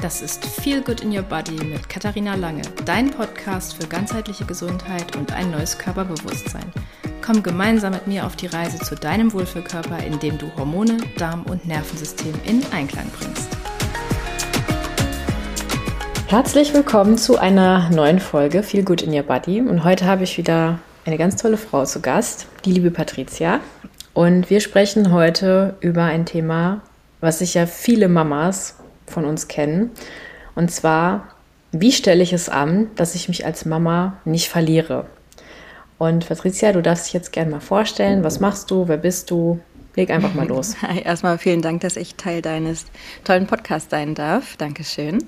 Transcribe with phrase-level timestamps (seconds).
[0.00, 5.16] Das ist Feel Good in Your Body mit Katharina Lange, dein Podcast für ganzheitliche Gesundheit
[5.16, 6.72] und ein neues Körperbewusstsein.
[7.20, 11.66] Komm gemeinsam mit mir auf die Reise zu deinem Wohlfühlkörper, indem du Hormone, Darm und
[11.66, 13.48] Nervensystem in Einklang bringst.
[16.28, 19.62] Herzlich willkommen zu einer neuen Folge Feel Good in Your Body.
[19.62, 23.58] Und heute habe ich wieder eine ganz tolle Frau zu Gast, die liebe Patricia.
[24.14, 26.82] Und wir sprechen heute über ein Thema,
[27.20, 28.76] was sich ja viele Mamas
[29.08, 29.90] von uns kennen.
[30.54, 31.28] Und zwar,
[31.72, 35.06] wie stelle ich es an, dass ich mich als Mama nicht verliere?
[35.98, 38.22] Und Patricia, du darfst dich jetzt gerne mal vorstellen.
[38.22, 38.86] Was machst du?
[38.86, 39.60] Wer bist du?
[39.96, 40.76] Leg einfach mal los.
[41.04, 42.86] Erstmal vielen Dank, dass ich Teil deines
[43.24, 44.56] tollen Podcasts sein darf.
[44.56, 45.18] Dankeschön.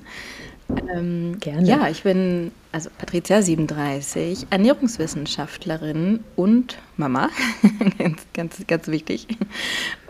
[0.94, 1.66] Ähm, Gerne.
[1.66, 7.30] Ja, ich bin also Patricia 37, Ernährungswissenschaftlerin und Mama.
[7.98, 9.26] ganz, ganz, ganz wichtig.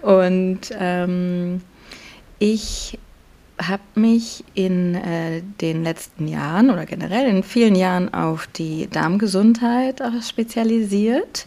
[0.03, 1.63] Und ähm,
[2.39, 2.99] ich
[3.61, 10.03] habe mich in äh, den letzten Jahren oder generell in vielen Jahren auf die Darmgesundheit
[10.23, 11.47] spezialisiert,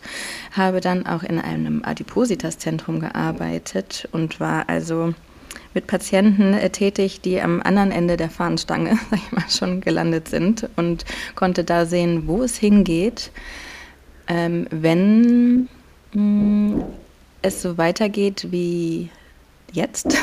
[0.52, 5.14] habe dann auch in einem Adipositas-Zentrum gearbeitet und war also
[5.74, 10.28] mit Patienten äh, tätig, die am anderen Ende der Fahnenstange, sag ich mal, schon gelandet
[10.28, 11.06] sind und
[11.36, 13.32] konnte da sehen, wo es hingeht,
[14.28, 15.68] ähm, wenn
[16.14, 16.84] mh, mm,
[17.42, 19.10] es so weitergeht wie
[19.74, 20.16] jetzt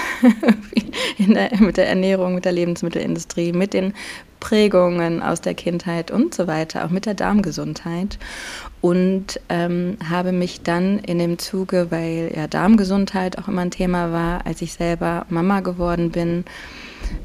[1.18, 3.92] der, mit der Ernährung, mit der Lebensmittelindustrie, mit den
[4.38, 8.18] Prägungen aus der Kindheit und so weiter, auch mit der Darmgesundheit.
[8.80, 14.12] Und ähm, habe mich dann in dem Zuge, weil ja Darmgesundheit auch immer ein Thema
[14.12, 16.44] war, als ich selber Mama geworden bin,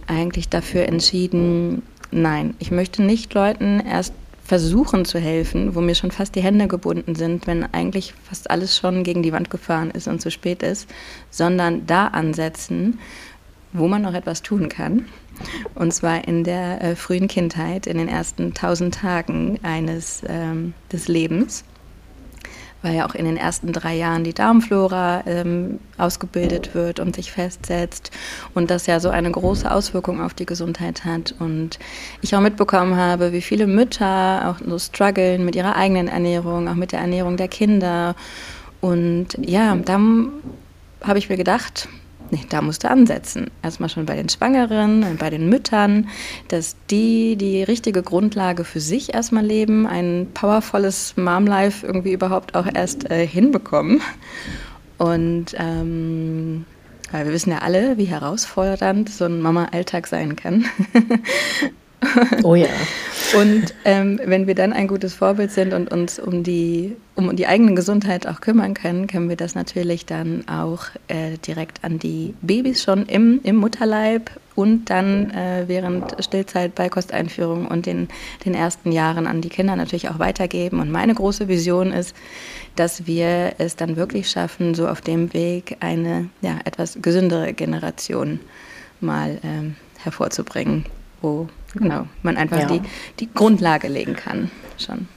[0.07, 4.13] eigentlich dafür entschieden, nein, ich möchte nicht Leuten erst
[4.45, 8.77] versuchen zu helfen, wo mir schon fast die Hände gebunden sind, wenn eigentlich fast alles
[8.77, 10.88] schon gegen die Wand gefahren ist und zu spät ist,
[11.31, 12.99] sondern da ansetzen,
[13.73, 15.07] wo man noch etwas tun kann.
[15.73, 21.07] Und zwar in der äh, frühen Kindheit, in den ersten tausend Tagen eines ähm, des
[21.07, 21.66] Lebens
[22.85, 27.31] weil ja auch in den ersten drei Jahren die Darmflora ähm, ausgebildet wird und sich
[27.31, 28.12] festsetzt
[28.53, 31.34] und das ja so eine große Auswirkung auf die Gesundheit hat.
[31.40, 31.79] Und
[32.22, 36.75] ich auch mitbekommen habe, wie viele Mütter auch so strugglen mit ihrer eigenen Ernährung, auch
[36.75, 38.16] mit der Ernährung der Kinder.
[38.81, 40.29] Und ja, dann
[41.01, 41.90] habe ich mir gedacht,
[42.31, 43.52] Nee, da musst du ansetzen.
[43.62, 46.09] Erstmal schon bei den Schwangeren, bei den Müttern,
[46.47, 52.68] dass die die richtige Grundlage für sich erstmal leben, ein powervolles Mom-Life irgendwie überhaupt auch
[52.74, 54.02] erst äh, hinbekommen.
[54.97, 56.66] Und ähm,
[57.12, 60.66] wir wissen ja alle, wie herausfordernd so ein Mama-Alltag sein kann.
[62.44, 62.67] Oh ja.
[63.39, 67.47] Und ähm, wenn wir dann ein gutes Vorbild sind und uns um die, um die
[67.47, 72.33] eigene Gesundheit auch kümmern können, können wir das natürlich dann auch äh, direkt an die
[72.41, 78.07] Babys schon im, im Mutterleib und dann äh, während Stillzeit, Beikosteinführung und den,
[78.45, 80.79] den ersten Jahren an die Kinder natürlich auch weitergeben.
[80.79, 82.16] Und meine große Vision ist,
[82.75, 88.39] dass wir es dann wirklich schaffen, so auf dem Weg eine ja, etwas gesündere Generation
[89.01, 90.85] mal ähm, hervorzubringen,
[91.22, 92.66] wo genau, man einfach ja.
[92.66, 92.81] die,
[93.19, 94.52] die Grundlage legen kann.
[94.78, 95.08] Schon.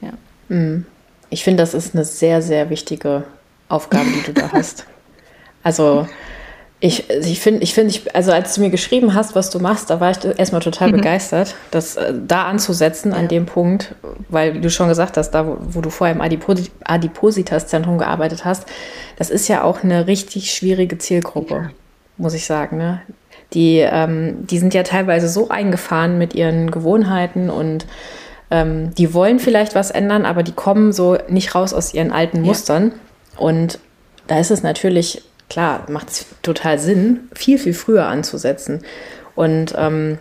[0.00, 0.12] Ja.
[0.48, 0.86] Mhm.
[1.30, 3.24] Ich finde, das ist eine sehr, sehr wichtige
[3.68, 4.86] Aufgabe, die du da hast.
[5.62, 6.06] Also
[6.78, 9.98] ich, ich finde, ich finde, also als du mir geschrieben hast, was du machst, da
[9.98, 10.96] war ich erstmal total mhm.
[10.96, 13.18] begeistert, das äh, da anzusetzen ja.
[13.18, 13.94] an dem Punkt,
[14.28, 18.66] weil du schon gesagt hast, da wo, wo du vorher im Adipositas-Zentrum gearbeitet hast,
[19.16, 21.70] das ist ja auch eine richtig schwierige Zielgruppe, ja.
[22.18, 22.76] muss ich sagen.
[22.76, 23.00] Ne?
[23.52, 27.86] Die, ähm, die sind ja teilweise so eingefahren mit ihren Gewohnheiten und
[28.50, 32.42] ähm, die wollen vielleicht was ändern, aber die kommen so nicht raus aus ihren alten
[32.42, 32.92] Mustern.
[33.34, 33.40] Ja.
[33.40, 33.78] Und
[34.26, 38.82] da ist es natürlich, klar, macht es total Sinn, viel, viel früher anzusetzen.
[39.34, 40.18] Und ähm,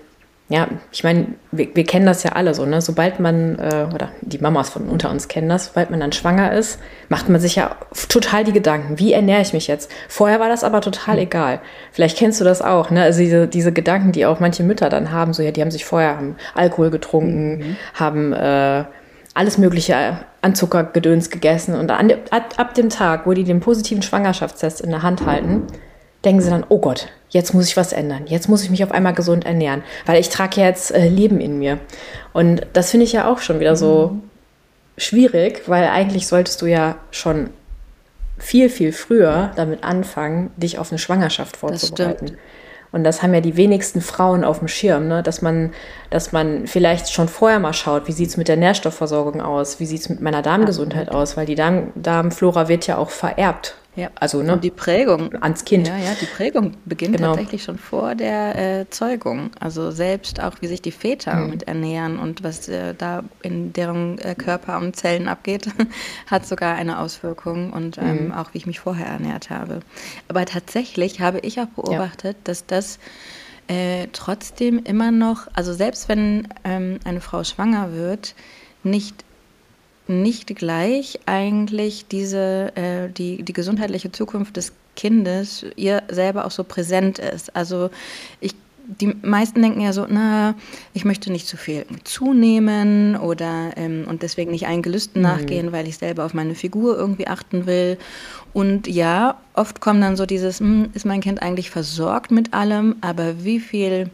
[0.48, 2.80] ja, ich meine, wir, wir, kennen das ja alle so, ne?
[2.80, 6.54] Sobald man, äh, oder die Mamas von unter uns kennen das, sobald man dann schwanger
[6.54, 6.80] ist,
[7.10, 7.76] macht man sich ja
[8.10, 9.92] total die Gedanken, wie ernähre ich mich jetzt?
[10.08, 11.22] Vorher war das aber total mhm.
[11.22, 11.62] egal.
[11.92, 13.02] Vielleicht kennst du das auch, ne?
[13.02, 15.84] Also diese, diese Gedanken, die auch manche Mütter dann haben, so ja, die haben sich
[15.84, 17.78] vorher haben Alkohol getrunken, mhm.
[17.96, 18.84] haben äh,
[19.34, 24.04] alles mögliche an Zuckergedöns gegessen und an, ab, ab dem Tag, wo die den positiven
[24.04, 25.64] Schwangerschaftstest in der Hand halten,
[26.26, 28.24] denken sie dann, oh Gott, jetzt muss ich was ändern.
[28.26, 31.40] Jetzt muss ich mich auf einmal gesund ernähren, weil ich trage ja jetzt äh, Leben
[31.40, 31.80] in mir.
[32.34, 34.24] Und das finde ich ja auch schon wieder so mhm.
[34.98, 37.52] schwierig, weil eigentlich solltest du ja schon
[38.38, 42.38] viel, viel früher damit anfangen, dich auf eine Schwangerschaft vorzubereiten.
[42.92, 45.22] Und das haben ja die wenigsten Frauen auf dem Schirm, ne?
[45.22, 45.74] dass, man,
[46.12, 49.86] dass man vielleicht schon vorher mal schaut, wie sieht es mit der Nährstoffversorgung aus, wie
[49.86, 54.10] sieht es mit meiner Darmgesundheit aus, weil die Darm Darmflora wird ja auch vererbt Ja,
[54.16, 55.88] also ne, und die Prägung ans Kind.
[55.88, 57.30] Ja, ja, die Prägung beginnt genau.
[57.30, 59.52] tatsächlich schon vor der äh, Zeugung.
[59.60, 61.50] Also selbst auch, wie sich die Väter mhm.
[61.50, 65.70] mit ernähren und was äh, da in deren äh, Körper und Zellen abgeht,
[66.28, 68.32] hat sogar eine Auswirkung und ähm, mhm.
[68.34, 69.80] auch, wie ich mich vorher ernährt habe.
[70.28, 72.42] Aber tatsächlich habe ich auch beobachtet, ja.
[72.44, 73.00] dass das
[73.68, 78.36] äh, trotzdem immer noch, also selbst wenn ähm, eine Frau schwanger wird,
[78.84, 79.24] nicht
[80.08, 86.64] nicht gleich eigentlich diese, äh, die, die gesundheitliche Zukunft des Kindes ihr selber auch so
[86.64, 87.56] präsent ist.
[87.56, 87.90] Also
[88.40, 88.56] ich
[88.88, 90.56] die meisten denken ja so, na,
[90.94, 95.28] ich möchte nicht zu viel zunehmen oder ähm, und deswegen nicht allen Gelüsten mhm.
[95.28, 97.98] nachgehen, weil ich selber auf meine Figur irgendwie achten will.
[98.54, 102.96] Und ja, oft kommt dann so dieses, hm, ist mein Kind eigentlich versorgt mit allem,
[103.02, 104.10] aber wie viel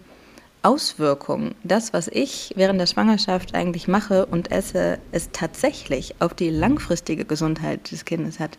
[0.63, 6.49] Auswirkungen, das, was ich während der Schwangerschaft eigentlich mache und esse, es tatsächlich auf die
[6.49, 8.57] langfristige Gesundheit des Kindes hat,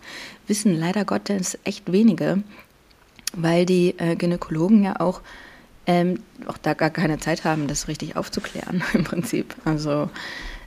[0.48, 2.42] wissen leider Gottes echt wenige,
[3.34, 5.20] weil die äh, Gynäkologen ja auch,
[5.86, 9.54] ähm, auch da gar keine Zeit haben, das richtig aufzuklären im Prinzip.
[9.64, 10.10] Also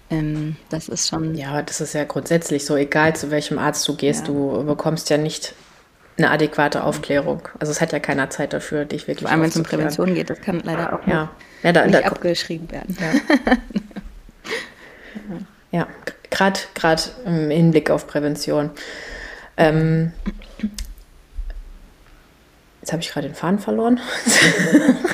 [0.10, 1.36] ähm, das ist schon.
[1.36, 4.34] Ja, das ist ja grundsätzlich so, egal zu welchem Arzt du gehst, ja.
[4.34, 5.54] du bekommst ja nicht
[6.18, 7.48] eine adäquate Aufklärung.
[7.60, 10.14] Also es hat ja keiner Zeit dafür, dich wirklich Vor allem, wenn es um Prävention
[10.16, 11.30] geht, das kann leider auch ja.
[11.64, 12.98] Ja, da, nicht da, abgeschrieben werden.
[15.72, 15.88] Ja, ja
[16.30, 18.72] gerade im Hinblick auf Prävention.
[19.58, 20.12] Ähm,
[22.82, 24.00] jetzt habe ich gerade den Faden verloren.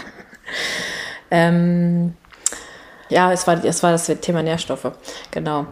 [1.31, 2.15] ähm,
[3.09, 4.92] ja, es war, es war das Thema Nährstoffe,
[5.31, 5.68] genau.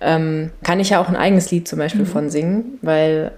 [0.00, 2.06] Ähm, kann ich ja auch ein eigenes Lied zum Beispiel mhm.
[2.06, 3.32] von singen, weil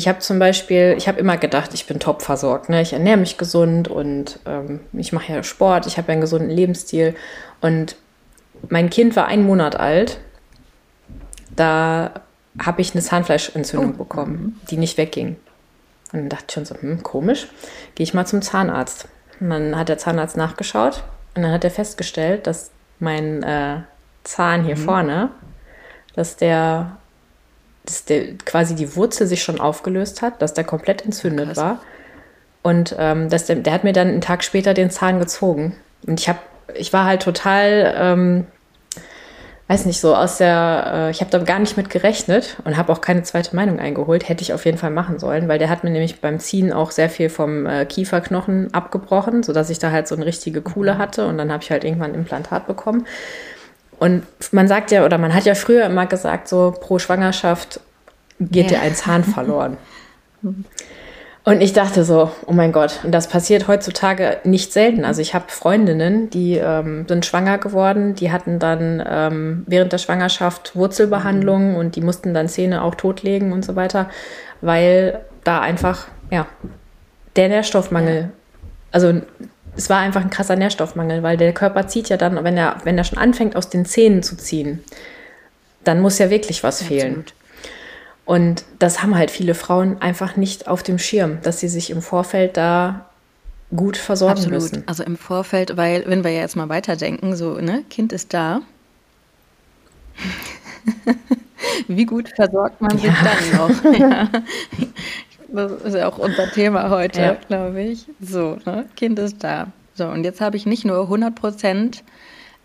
[0.00, 2.70] ich habe zum Beispiel, ich habe immer gedacht, ich bin top versorgt.
[2.70, 2.80] Ne?
[2.80, 6.48] Ich ernähre mich gesund und ähm, ich mache ja Sport, ich habe ja einen gesunden
[6.48, 7.14] Lebensstil.
[7.60, 7.96] Und
[8.70, 10.18] mein Kind war ein Monat alt.
[11.54, 12.12] Da
[12.58, 13.98] habe ich eine Zahnfleischentzündung oh.
[13.98, 15.36] bekommen, die nicht wegging.
[16.14, 17.48] Und dann dachte ich schon so, hm, komisch,
[17.94, 19.06] gehe ich mal zum Zahnarzt.
[19.38, 21.04] Und dann hat der Zahnarzt nachgeschaut
[21.34, 22.70] und dann hat er festgestellt, dass
[23.00, 23.82] mein äh,
[24.24, 24.80] Zahn hier mhm.
[24.80, 25.30] vorne,
[26.14, 26.96] dass der
[27.90, 31.56] dass der, quasi die Wurzel sich schon aufgelöst hat, dass der komplett entzündet Krass.
[31.56, 31.80] war.
[32.62, 35.74] Und ähm, dass der, der hat mir dann einen Tag später den Zahn gezogen.
[36.06, 36.38] Und ich habe,
[36.74, 38.46] ich war halt total, ähm,
[39.66, 42.92] weiß nicht, so aus der, äh, ich habe da gar nicht mit gerechnet und habe
[42.92, 44.28] auch keine zweite Meinung eingeholt.
[44.28, 46.90] Hätte ich auf jeden Fall machen sollen, weil der hat mir nämlich beim Ziehen auch
[46.90, 50.98] sehr viel vom äh, Kieferknochen abgebrochen, sodass ich da halt so eine richtige Kuhle mhm.
[50.98, 51.26] hatte.
[51.26, 53.06] Und dann habe ich halt irgendwann ein Implantat bekommen.
[54.00, 57.80] Und man sagt ja, oder man hat ja früher immer gesagt, so pro Schwangerschaft
[58.40, 58.78] geht ja.
[58.78, 59.76] dir ein Zahn verloren.
[61.44, 65.04] Und ich dachte so, oh mein Gott, und das passiert heutzutage nicht selten.
[65.04, 69.98] Also ich habe Freundinnen, die ähm, sind schwanger geworden, die hatten dann ähm, während der
[69.98, 74.08] Schwangerschaft Wurzelbehandlungen und die mussten dann Zähne auch totlegen und so weiter,
[74.62, 76.46] weil da einfach, ja,
[77.36, 78.28] der Nährstoffmangel, ja.
[78.92, 79.20] also
[79.76, 82.98] es war einfach ein krasser Nährstoffmangel, weil der Körper zieht ja dann, wenn er, wenn
[82.98, 84.82] er schon anfängt, aus den Zähnen zu ziehen,
[85.84, 87.02] dann muss ja wirklich was Absolut.
[87.02, 87.24] fehlen.
[88.24, 92.02] Und das haben halt viele Frauen einfach nicht auf dem Schirm, dass sie sich im
[92.02, 93.06] Vorfeld da
[93.74, 94.62] gut versorgen Absolut.
[94.62, 94.84] müssen.
[94.86, 98.60] Also im Vorfeld, weil, wenn wir ja jetzt mal weiterdenken, so, ne, Kind ist da.
[101.88, 103.16] Wie gut versorgt man sich ja.
[103.22, 103.70] dann noch?
[103.98, 104.28] ja.
[105.52, 107.34] Das ist ja auch unser Thema heute, ja.
[107.48, 108.06] glaube ich.
[108.20, 108.86] So, ne?
[108.96, 109.68] Kind ist da.
[109.94, 112.04] So, und jetzt habe ich nicht nur 100 Prozent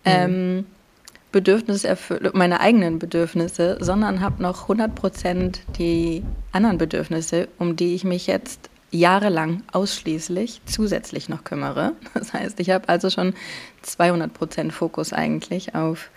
[0.05, 0.65] ähm, mhm.
[1.31, 7.95] Bedürfnisse erfüllt, meine eigenen Bedürfnisse, sondern habe noch 100 Prozent die anderen Bedürfnisse, um die
[7.95, 11.93] ich mich jetzt jahrelang ausschließlich zusätzlich noch kümmere.
[12.13, 13.33] Das heißt, ich habe also schon
[13.81, 16.09] 200 Prozent Fokus eigentlich auf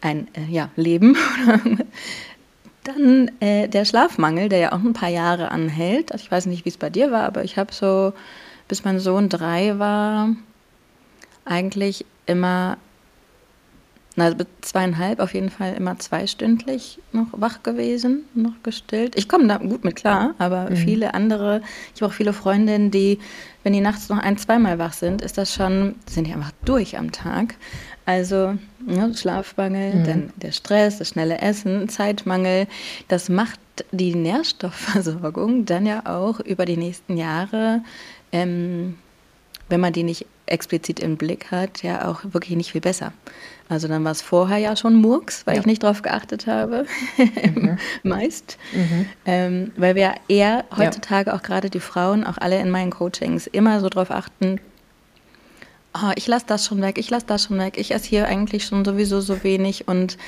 [0.00, 1.16] ein äh, ja, Leben
[2.86, 6.12] Dann äh, der Schlafmangel, der ja auch ein paar Jahre anhält.
[6.12, 8.12] Also ich weiß nicht, wie es bei dir war, aber ich habe so,
[8.68, 10.28] bis mein Sohn drei war,
[11.44, 12.76] eigentlich immer,
[14.14, 19.16] na, zweieinhalb auf jeden Fall immer zweistündlich noch wach gewesen, noch gestillt.
[19.16, 20.76] Ich komme da gut mit klar, aber mhm.
[20.76, 21.62] viele andere,
[21.92, 23.18] ich habe auch viele Freundinnen, die,
[23.64, 26.96] wenn die nachts noch ein, zweimal wach sind, ist das schon, sind die einfach durch
[26.96, 27.56] am Tag.
[28.06, 30.04] Also ja, Schlafmangel, mhm.
[30.04, 32.68] dann der Stress, das schnelle Essen, Zeitmangel,
[33.08, 33.58] das macht
[33.90, 37.82] die Nährstoffversorgung dann ja auch über die nächsten Jahre,
[38.32, 38.96] ähm,
[39.68, 43.12] wenn man die nicht explizit im Blick hat, ja auch wirklich nicht viel besser.
[43.68, 45.60] Also dann war es vorher ja schon Murks, weil ja.
[45.60, 46.86] ich nicht darauf geachtet habe,
[47.18, 47.78] mhm.
[48.04, 48.56] meist.
[48.72, 49.06] Mhm.
[49.24, 51.36] Ähm, weil wir eher heutzutage ja.
[51.36, 54.60] auch gerade die Frauen, auch alle in meinen Coachings, immer so darauf achten,
[56.02, 58.66] oh, ich lasse das schon weg, ich lasse das schon weg, ich esse hier eigentlich
[58.66, 60.18] schon sowieso so wenig und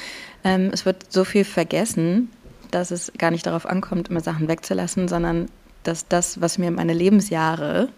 [0.44, 2.30] ähm, es wird so viel vergessen,
[2.70, 5.48] dass es gar nicht darauf ankommt, immer Sachen wegzulassen, sondern
[5.82, 7.88] dass das, was mir meine Lebensjahre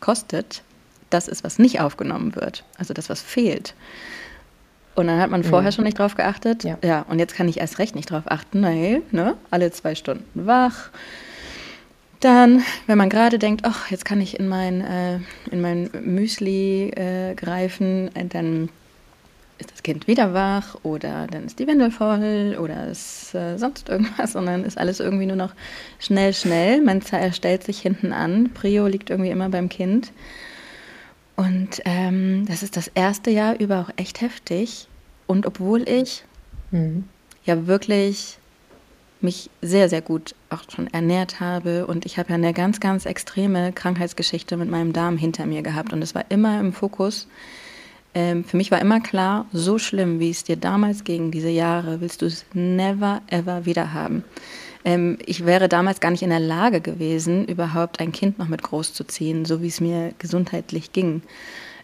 [0.00, 0.62] kostet,
[1.10, 2.64] das ist, was nicht aufgenommen wird.
[2.78, 3.74] Also das, was fehlt.
[4.94, 5.74] Und dann hat man vorher mhm.
[5.74, 6.64] schon nicht drauf geachtet.
[6.64, 6.78] Ja.
[6.84, 10.46] ja, und jetzt kann ich erst recht nicht drauf achten, weil, ne, alle zwei Stunden
[10.46, 10.90] wach.
[12.20, 16.90] Dann, wenn man gerade denkt, ach, jetzt kann ich in mein, äh, in mein Müsli
[16.90, 18.68] äh, greifen, äh, dann
[19.58, 23.88] ist das Kind wieder wach oder dann ist die Windel voll oder ist äh, sonst
[23.88, 25.54] irgendwas und dann ist alles irgendwie nur noch
[25.98, 26.82] schnell, schnell.
[26.82, 28.50] Man stellt sich hinten an.
[28.52, 30.12] Prio liegt irgendwie immer beim Kind.
[31.36, 34.88] Und ähm, das ist das erste Jahr über auch echt heftig.
[35.26, 36.24] Und obwohl ich
[36.70, 37.04] mhm.
[37.44, 38.38] ja wirklich
[39.22, 43.06] mich sehr, sehr gut auch schon ernährt habe und ich habe ja eine ganz, ganz
[43.06, 47.28] extreme Krankheitsgeschichte mit meinem Darm hinter mir gehabt und es war immer im Fokus.
[48.14, 52.00] Ähm, für mich war immer klar, so schlimm, wie es dir damals ging, diese Jahre,
[52.00, 54.24] willst du es never, ever wieder haben.
[54.84, 58.62] Ähm, ich wäre damals gar nicht in der Lage gewesen, überhaupt ein Kind noch mit
[58.62, 61.22] großzuziehen, so wie es mir gesundheitlich ging.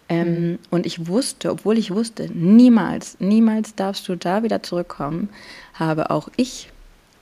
[0.09, 0.59] Ähm, mhm.
[0.71, 5.29] Und ich wusste, obwohl ich wusste, niemals, niemals darfst du da wieder zurückkommen,
[5.75, 6.71] habe auch ich,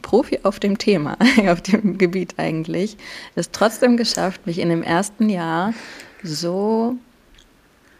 [0.04, 1.16] Profi auf dem Thema,
[1.48, 2.96] auf dem Gebiet eigentlich,
[3.34, 5.72] es trotzdem geschafft, mich in dem ersten Jahr
[6.22, 6.96] so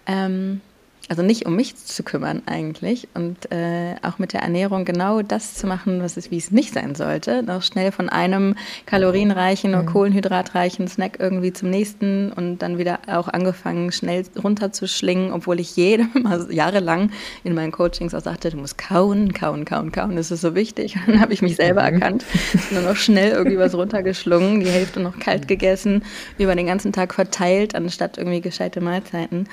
[0.07, 0.61] ähm,
[1.09, 5.55] also nicht um mich zu kümmern eigentlich und äh, auch mit der Ernährung genau das
[5.55, 7.43] zu machen, was es, wie es nicht sein sollte.
[7.43, 8.55] Noch schnell von einem
[8.87, 9.79] kalorienreichen mhm.
[9.79, 15.77] oder kohlenhydratreichen Snack irgendwie zum nächsten und dann wieder auch angefangen, schnell runterzuschlingen, obwohl ich
[15.77, 17.11] jedem also jahrelang
[17.43, 20.97] in meinen Coachings auch sagte, du musst kauen, kauen, kauen, kauen, das ist so wichtig.
[20.97, 21.95] Und dann habe ich mich selber mhm.
[21.95, 22.25] erkannt,
[22.71, 26.03] nur noch schnell irgendwie was runtergeschlungen, die Hälfte noch kalt gegessen,
[26.39, 29.49] über den ganzen Tag verteilt, anstatt irgendwie gescheite Mahlzeiten.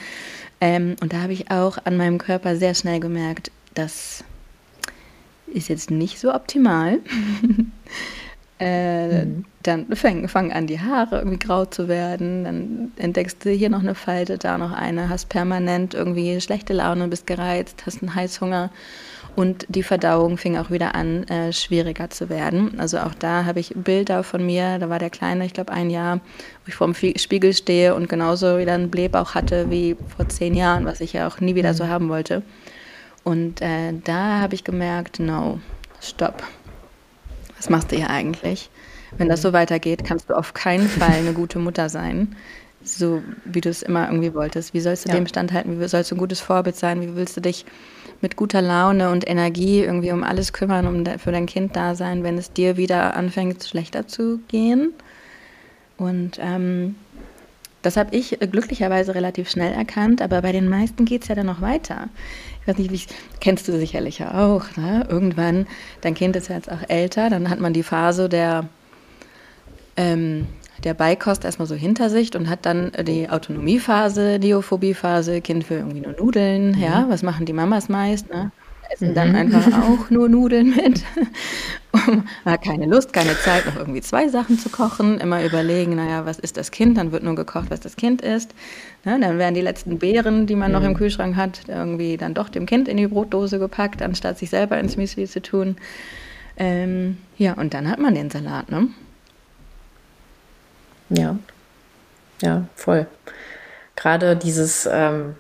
[0.62, 4.24] Ähm, und da habe ich auch an meinem Körper sehr schnell gemerkt, das
[5.48, 7.00] ist jetzt nicht so optimal.
[8.60, 9.46] äh, mhm.
[9.64, 12.44] Dann fangen, fangen an, die Haare irgendwie grau zu werden.
[12.44, 17.08] Dann entdeckst du hier noch eine Falte, da noch eine, hast permanent irgendwie schlechte Laune,
[17.08, 18.70] bist gereizt, hast einen Heißhunger.
[19.36, 22.80] Und die Verdauung fing auch wieder an, äh, schwieriger zu werden.
[22.80, 25.90] Also auch da habe ich Bilder von mir, da war der Kleine, ich glaube ein
[25.90, 30.28] Jahr, wo ich vor dem Spiegel stehe und genauso wieder einen Blähbauch hatte wie vor
[30.28, 31.90] zehn Jahren, was ich ja auch nie wieder so mhm.
[31.90, 32.44] haben wollte.
[33.24, 35.60] Und äh, da habe ich gemerkt, no,
[36.02, 36.44] stopp.
[37.56, 38.70] Was machst du hier eigentlich?
[39.18, 42.36] Wenn das so weitergeht, kannst du auf keinen Fall eine gute Mutter sein
[42.84, 44.74] so wie du es immer irgendwie wolltest.
[44.74, 45.16] Wie sollst du ja.
[45.16, 45.80] dem standhalten?
[45.80, 47.02] Wie sollst du ein gutes Vorbild sein?
[47.02, 47.66] Wie willst du dich
[48.22, 52.24] mit guter Laune und Energie irgendwie um alles kümmern, um für dein Kind da sein,
[52.24, 54.94] wenn es dir wieder anfängt, schlechter zu gehen.
[55.98, 56.96] Und ähm,
[57.82, 61.48] das habe ich glücklicherweise relativ schnell erkannt, aber bei den meisten geht es ja dann
[61.48, 62.10] noch weiter.
[62.62, 64.78] Ich weiß nicht, wie kennst du sicherlich ja auch.
[64.78, 65.08] Ne?
[65.10, 65.66] Irgendwann,
[66.02, 68.68] dein Kind ist ja jetzt auch älter, dann hat man die Phase der
[69.98, 70.48] ähm,
[70.84, 76.02] der Beikost erstmal so hinter sich und hat dann die Autonomiephase, Neophobiephase, Kind will irgendwie
[76.02, 76.82] nur Nudeln, mhm.
[76.82, 78.52] ja, was machen die Mamas meist, ne?
[78.92, 79.16] Essen mhm.
[79.16, 81.04] dann einfach auch nur Nudeln mit.
[82.62, 85.20] keine Lust, keine Zeit, noch irgendwie zwei Sachen zu kochen.
[85.20, 86.98] Immer überlegen, naja, was ist das Kind?
[86.98, 88.54] Dann wird nur gekocht, was das Kind ist.
[89.04, 89.20] Ne?
[89.20, 90.74] Dann werden die letzten Beeren, die man mhm.
[90.74, 90.98] noch im mhm.
[90.98, 94.98] Kühlschrank hat, irgendwie dann doch dem Kind in die Brotdose gepackt, anstatt sich selber ins
[94.98, 95.78] Müsli zu tun.
[96.58, 98.88] Ähm, ja, und dann hat man den Salat, ne?
[101.12, 101.36] Ja,
[102.42, 103.06] ja, voll.
[103.96, 105.36] Gerade dieses, ähm,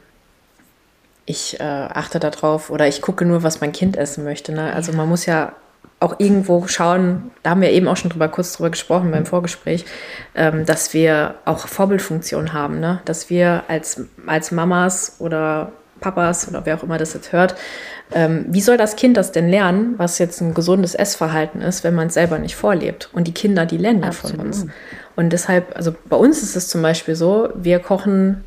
[1.26, 4.52] ich äh, achte darauf oder ich gucke nur, was mein Kind essen möchte.
[4.52, 4.74] Ne?
[4.74, 5.54] Also man muss ja
[6.00, 9.86] auch irgendwo schauen, da haben wir eben auch schon drüber, kurz drüber gesprochen beim Vorgespräch,
[10.36, 13.02] ähm, dass wir auch Vorbildfunktion haben, ne?
[13.06, 17.56] dass wir als, als Mamas oder Papas oder wer auch immer das jetzt hört,
[18.14, 21.96] ähm, wie soll das Kind das denn lernen, was jetzt ein gesundes Essverhalten ist, wenn
[21.96, 23.10] man es selber nicht vorlebt?
[23.14, 24.66] Und die Kinder, die lernen ja von uns.
[25.22, 28.44] Und deshalb, also bei uns ist es zum Beispiel so, wir kochen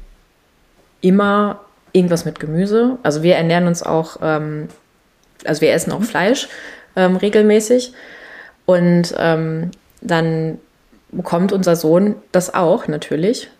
[1.02, 1.60] immer
[1.92, 2.98] irgendwas mit Gemüse.
[3.04, 4.66] Also wir ernähren uns auch, ähm,
[5.44, 6.04] also wir essen auch mhm.
[6.04, 6.48] Fleisch
[6.96, 7.92] ähm, regelmäßig.
[8.66, 10.58] Und ähm, dann
[11.12, 13.50] bekommt unser Sohn das auch natürlich.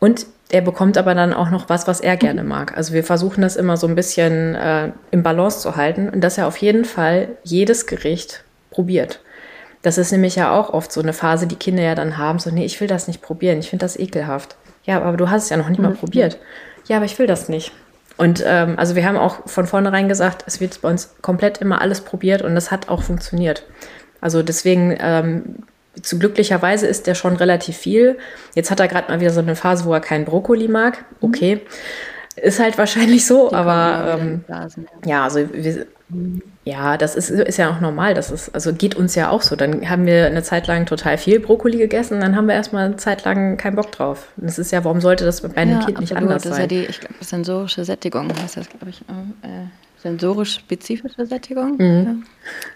[0.00, 2.48] Und er bekommt aber dann auch noch was, was er gerne mhm.
[2.48, 2.76] mag.
[2.76, 6.38] Also wir versuchen das immer so ein bisschen äh, im Balance zu halten und dass
[6.38, 9.20] er auf jeden Fall jedes Gericht probiert.
[9.84, 12.50] Das ist nämlich ja auch oft so eine Phase, die Kinder ja dann haben, so,
[12.50, 14.56] nee, ich will das nicht probieren, ich finde das ekelhaft.
[14.84, 15.96] Ja, aber du hast es ja noch nicht mal mhm.
[15.96, 16.38] probiert.
[16.88, 17.70] Ja, aber ich will das nicht.
[18.16, 21.82] Und ähm, also wir haben auch von vornherein gesagt, es wird bei uns komplett immer
[21.82, 23.64] alles probiert und das hat auch funktioniert.
[24.22, 25.56] Also deswegen, ähm,
[26.00, 28.16] zu glücklicherweise ist der schon relativ viel.
[28.54, 31.04] Jetzt hat er gerade mal wieder so eine Phase, wo er keinen Brokkoli mag.
[31.20, 31.28] Mhm.
[31.28, 31.60] Okay.
[32.36, 34.44] Ist halt wahrscheinlich so, Die aber ähm,
[35.04, 35.86] ja, also wir,
[36.64, 38.14] Ja, das ist, ist ja auch normal.
[38.14, 39.54] Das ist, also geht uns ja auch so.
[39.54, 42.96] Dann haben wir eine Zeit lang total viel Brokkoli gegessen, dann haben wir erstmal eine
[42.96, 44.28] Zeit lang keinen Bock drauf.
[44.36, 46.50] Das ist ja, warum sollte das bei einem ja, Kind nicht anders sein?
[46.50, 49.02] Das ist ja die, ich glaube, sensorische Sättigung heißt das, glaube ich.
[49.02, 49.66] Äh,
[50.04, 51.78] sensorisch spezifische Sättigung.
[51.78, 52.24] Mhm.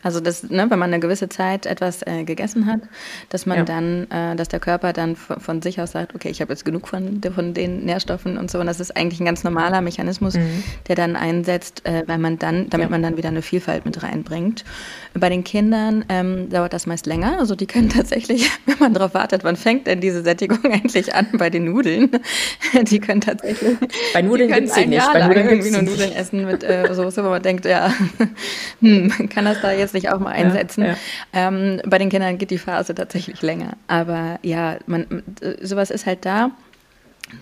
[0.03, 2.81] Also das, ne, wenn man eine gewisse Zeit etwas äh, gegessen hat,
[3.29, 3.65] dass man ja.
[3.65, 6.89] dann, äh, dass der Körper dann von, sich aus sagt, okay, ich habe jetzt genug
[6.89, 8.61] von, von den Nährstoffen und so.
[8.61, 10.65] Und das ist eigentlich ein ganz normaler Mechanismus, mhm.
[10.89, 12.91] der dann einsetzt, äh, weil man dann, damit ja.
[12.91, 14.65] man dann wieder eine Vielfalt mit reinbringt.
[15.13, 17.39] Bei den Kindern ähm, dauert das meist länger.
[17.39, 21.27] Also die können tatsächlich, wenn man darauf wartet, wann fängt denn diese Sättigung eigentlich an
[21.35, 22.11] bei den Nudeln?
[22.83, 23.77] die können tatsächlich.
[24.15, 25.13] Bei Nudeln gibt es nicht.
[25.13, 27.93] Bei Nudeln irgendwie nur Nudeln essen mit äh, Soße, wo man denkt, ja,
[28.81, 30.85] hm, kann das da jetzt nicht auch mal einsetzen?
[30.85, 30.97] Ja, ja.
[31.33, 33.77] Ähm, bei den Kindern geht die Phase tatsächlich länger.
[33.87, 35.23] Aber ja, man,
[35.61, 36.51] sowas ist halt da.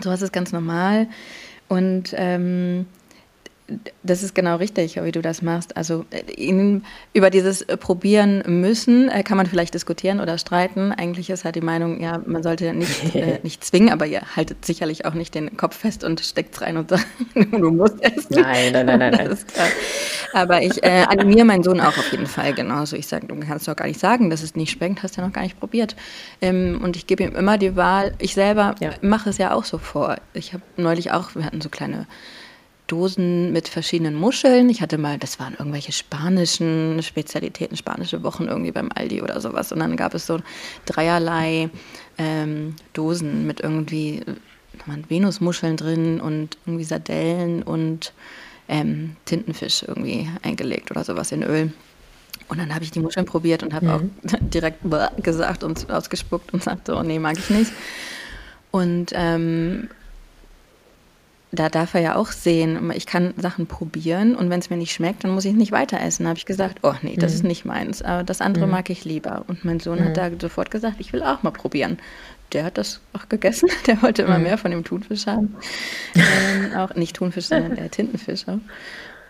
[0.00, 1.06] Sowas ist ganz normal.
[1.68, 2.86] Und ähm,
[4.04, 5.76] das ist genau richtig, wie du das machst.
[5.76, 6.04] Also
[6.36, 10.92] in, über dieses Probieren müssen äh, kann man vielleicht diskutieren oder streiten.
[10.92, 14.64] Eigentlich ist halt die Meinung, ja, man sollte nicht, äh, nicht zwingen, aber ihr haltet
[14.64, 18.40] sicherlich auch nicht den Kopf fest und steckt rein und sagt, du musst essen.
[18.40, 19.12] Nein, nein, nein, nein.
[19.12, 19.36] nein.
[20.32, 22.94] Aber ich äh, animiere meinen Sohn auch auf jeden Fall genauso.
[22.94, 25.26] Ich sage, du kannst doch gar nicht sagen, dass es nicht schmeckt, hast du ja
[25.26, 25.96] noch gar nicht probiert.
[26.40, 28.14] Ähm, und ich gebe ihm immer die Wahl.
[28.18, 28.90] Ich selber ja.
[29.02, 30.18] mache es ja auch so vor.
[30.34, 32.06] Ich habe neulich auch, wir hatten so kleine
[32.86, 34.68] Dosen mit verschiedenen Muscheln.
[34.70, 39.72] Ich hatte mal, das waren irgendwelche spanischen Spezialitäten, spanische Wochen irgendwie beim Aldi oder sowas.
[39.72, 40.38] Und dann gab es so
[40.84, 41.70] dreierlei
[42.18, 44.22] ähm, Dosen mit irgendwie
[44.86, 48.12] waren Venusmuscheln drin und irgendwie Sardellen und
[48.68, 51.72] ähm, Tintenfisch irgendwie eingelegt oder sowas in Öl.
[52.48, 53.92] Und dann habe ich die Muscheln probiert und habe mhm.
[53.92, 54.02] auch
[54.40, 54.80] direkt
[55.22, 57.72] gesagt und ausgespuckt und sagte, oh nee, mag ich nicht.
[58.70, 59.88] Und ähm,
[61.52, 64.92] da darf er ja auch sehen, ich kann Sachen probieren und wenn es mir nicht
[64.92, 66.24] schmeckt, dann muss ich nicht weiter essen.
[66.24, 67.36] Da habe ich gesagt, oh nee, das mhm.
[67.36, 68.72] ist nicht meins, aber das andere mhm.
[68.72, 69.44] mag ich lieber.
[69.46, 70.06] Und mein Sohn mhm.
[70.06, 71.98] hat da sofort gesagt, ich will auch mal probieren.
[72.52, 74.44] Der hat das auch gegessen, der wollte immer mhm.
[74.44, 75.54] mehr von dem Thunfisch haben.
[76.14, 78.58] ähm, auch nicht Thunfisch, sondern der Tintenfisch auch.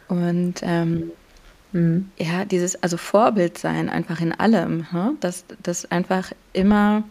[0.09, 1.11] Und ähm,
[1.73, 2.11] mhm.
[2.17, 5.19] ja, dieses, also Vorbild sein einfach in allem, hm?
[5.21, 7.05] dass das einfach immer,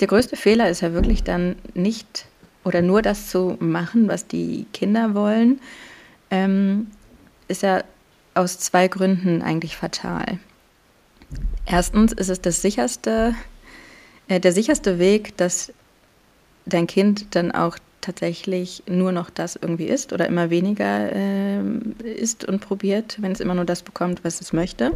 [0.00, 2.26] der größte Fehler ist ja wirklich dann nicht
[2.66, 5.60] oder nur das zu machen, was die Kinder wollen,
[6.32, 6.88] ähm,
[7.46, 7.84] ist ja
[8.34, 10.40] aus zwei Gründen eigentlich fatal.
[11.64, 13.34] Erstens ist es das sicherste,
[14.26, 15.72] äh, der sicherste Weg, dass
[16.66, 21.60] dein Kind dann auch tatsächlich nur noch das irgendwie isst oder immer weniger äh,
[22.02, 24.92] isst und probiert, wenn es immer nur das bekommt, was es möchte.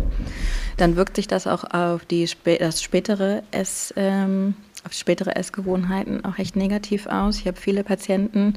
[0.76, 2.28] Dann wirkt sich das auch auf die,
[2.58, 4.54] das spätere Ess, ähm,
[4.84, 7.38] auf spätere Essgewohnheiten auch echt negativ aus.
[7.38, 8.54] Ich habe viele Patienten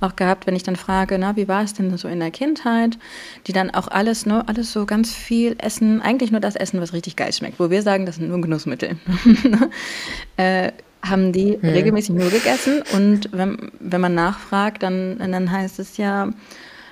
[0.00, 2.98] auch gehabt, wenn ich dann frage, na, wie war es denn so in der Kindheit,
[3.46, 6.92] die dann auch alles, ne, alles so ganz viel essen, eigentlich nur das essen, was
[6.92, 8.96] richtig geil schmeckt, wo wir sagen, das sind nur Genussmittel.
[10.36, 11.68] äh, haben die hm.
[11.68, 16.30] regelmäßig nur gegessen und wenn, wenn man nachfragt, dann, dann heißt es ja,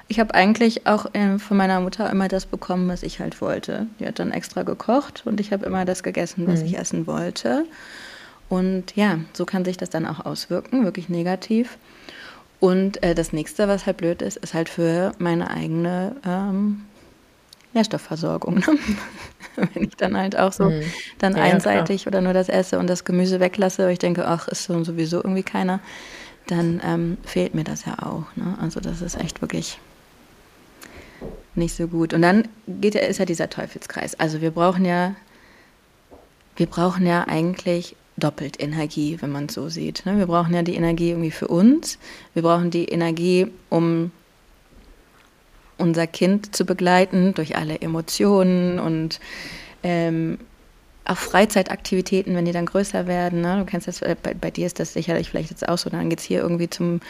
[0.08, 3.86] ich habe eigentlich auch äh, von meiner Mutter immer das bekommen, was ich halt wollte.
[3.98, 6.66] Die hat dann extra gekocht und ich habe immer das gegessen, was hm.
[6.66, 7.64] ich essen wollte.
[8.52, 11.78] Und ja, so kann sich das dann auch auswirken, wirklich negativ.
[12.60, 16.82] Und äh, das nächste, was halt blöd ist, ist halt für meine eigene ähm,
[17.72, 18.56] Nährstoffversorgung.
[18.56, 18.66] Ne?
[19.56, 20.82] Wenn ich dann halt auch so mhm.
[21.16, 22.12] dann ja, einseitig klar.
[22.12, 25.16] oder nur das esse und das Gemüse weglasse, weil ich denke, ach, ist so sowieso
[25.16, 25.80] irgendwie keiner,
[26.46, 28.24] dann ähm, fehlt mir das ja auch.
[28.36, 28.58] Ne?
[28.60, 29.78] Also das ist echt wirklich
[31.54, 32.12] nicht so gut.
[32.12, 34.20] Und dann geht, ist ja dieser Teufelskreis.
[34.20, 35.14] Also wir brauchen ja,
[36.56, 40.04] wir brauchen ja eigentlich doppelt Energie, wenn man es so sieht.
[40.06, 40.18] Ne?
[40.18, 41.98] Wir brauchen ja die Energie irgendwie für uns.
[42.34, 44.10] Wir brauchen die Energie, um
[45.78, 49.18] unser Kind zu begleiten durch alle Emotionen und
[49.82, 50.38] ähm,
[51.04, 53.40] auch Freizeitaktivitäten, wenn die dann größer werden.
[53.40, 53.58] Ne?
[53.58, 55.90] Du kennst das, äh, bei, bei, dir ist das sicherlich vielleicht jetzt auch so.
[55.90, 57.00] Dann geht es hier irgendwie zum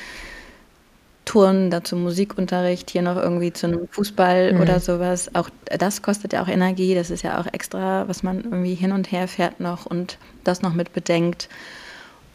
[1.33, 4.61] Touren, dazu Musikunterricht, hier noch irgendwie zu einem Fußball mhm.
[4.61, 5.35] oder sowas.
[5.35, 6.95] Auch das kostet ja auch Energie.
[6.95, 10.61] Das ist ja auch extra, was man irgendwie hin und her fährt noch und das
[10.61, 11.49] noch mit bedenkt.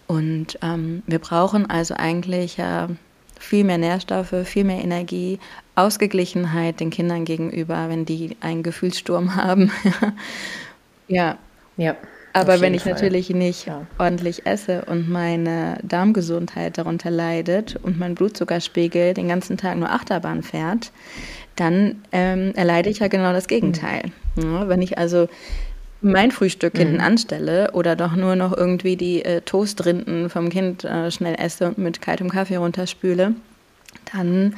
[0.08, 2.88] Und ähm, wir brauchen also eigentlich ja
[3.40, 5.38] viel mehr Nährstoffe, viel mehr Energie,
[5.76, 9.72] Ausgeglichenheit den Kindern gegenüber, wenn die einen Gefühlssturm haben.
[11.08, 11.38] ja.
[11.76, 11.96] Ja.
[12.34, 12.94] Aber wenn ich Fall.
[12.94, 13.88] natürlich nicht ja.
[13.98, 20.44] ordentlich esse und meine Darmgesundheit darunter leidet und mein Blutzuckerspiegel den ganzen Tag nur Achterbahn
[20.44, 20.92] fährt,
[21.56, 24.12] dann ähm, erleide ich ja genau das Gegenteil.
[24.36, 24.44] Mhm.
[24.54, 25.28] Ja, wenn ich also
[26.02, 26.80] mein Frühstück mhm.
[26.80, 31.68] hinten anstelle oder doch nur noch irgendwie die äh, Toastrinden vom Kind äh, schnell esse
[31.68, 33.34] und mit kaltem Kaffee runterspüle,
[34.14, 34.56] dann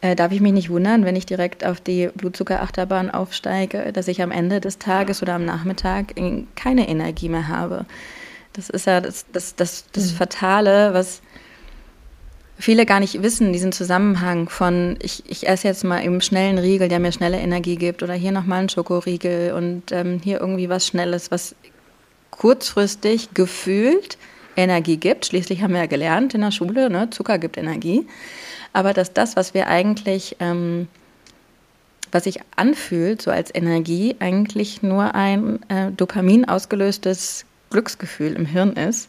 [0.00, 4.22] äh, darf ich mich nicht wundern, wenn ich direkt auf die Blutzuckerachterbahn aufsteige, dass ich
[4.22, 6.14] am Ende des Tages oder am Nachmittag
[6.56, 7.84] keine Energie mehr habe.
[8.54, 10.16] Das ist ja das, das, das, das mhm.
[10.16, 11.20] Fatale, was
[12.58, 16.88] viele gar nicht wissen, diesen Zusammenhang von, ich, ich esse jetzt mal eben schnellen Riegel,
[16.88, 20.86] der mir schnelle Energie gibt, oder hier nochmal einen Schokoriegel und ähm, hier irgendwie was
[20.86, 21.54] Schnelles, was
[22.30, 24.18] kurzfristig gefühlt
[24.56, 25.26] Energie gibt.
[25.26, 28.06] Schließlich haben wir ja gelernt in der Schule, ne, Zucker gibt Energie.
[28.72, 30.88] Aber dass das, was wir eigentlich, ähm,
[32.12, 38.72] was sich anfühlt, so als Energie, eigentlich nur ein äh, Dopamin ausgelöstes Glücksgefühl im Hirn
[38.72, 39.08] ist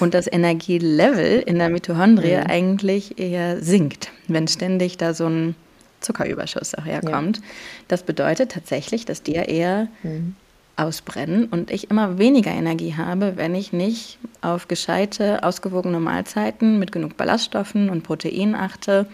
[0.00, 2.46] und das Energielevel in der Mitochondrie mhm.
[2.48, 5.54] eigentlich eher sinkt, wenn ständig da so ein
[6.00, 7.36] Zuckerüberschuss auch herkommt.
[7.38, 7.42] Ja.
[7.88, 10.34] Das bedeutet tatsächlich, dass ja eher mhm.
[10.76, 16.92] Ausbrennen und ich immer weniger Energie habe, wenn ich nicht auf gescheite, ausgewogene Mahlzeiten mit
[16.92, 19.06] genug Ballaststoffen und Proteinen achte.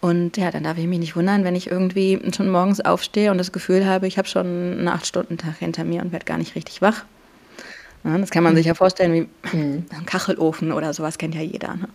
[0.00, 3.38] Und ja, dann darf ich mich nicht wundern, wenn ich irgendwie schon morgens aufstehe und
[3.38, 6.80] das Gefühl habe, ich habe schon einen Acht-Stunden-Tag hinter mir und werde gar nicht richtig
[6.80, 7.04] wach.
[8.02, 9.84] Ja, das kann man sich ja vorstellen wie mhm.
[9.90, 11.74] ein Kachelofen oder sowas kennt ja jeder.
[11.74, 11.88] Ne?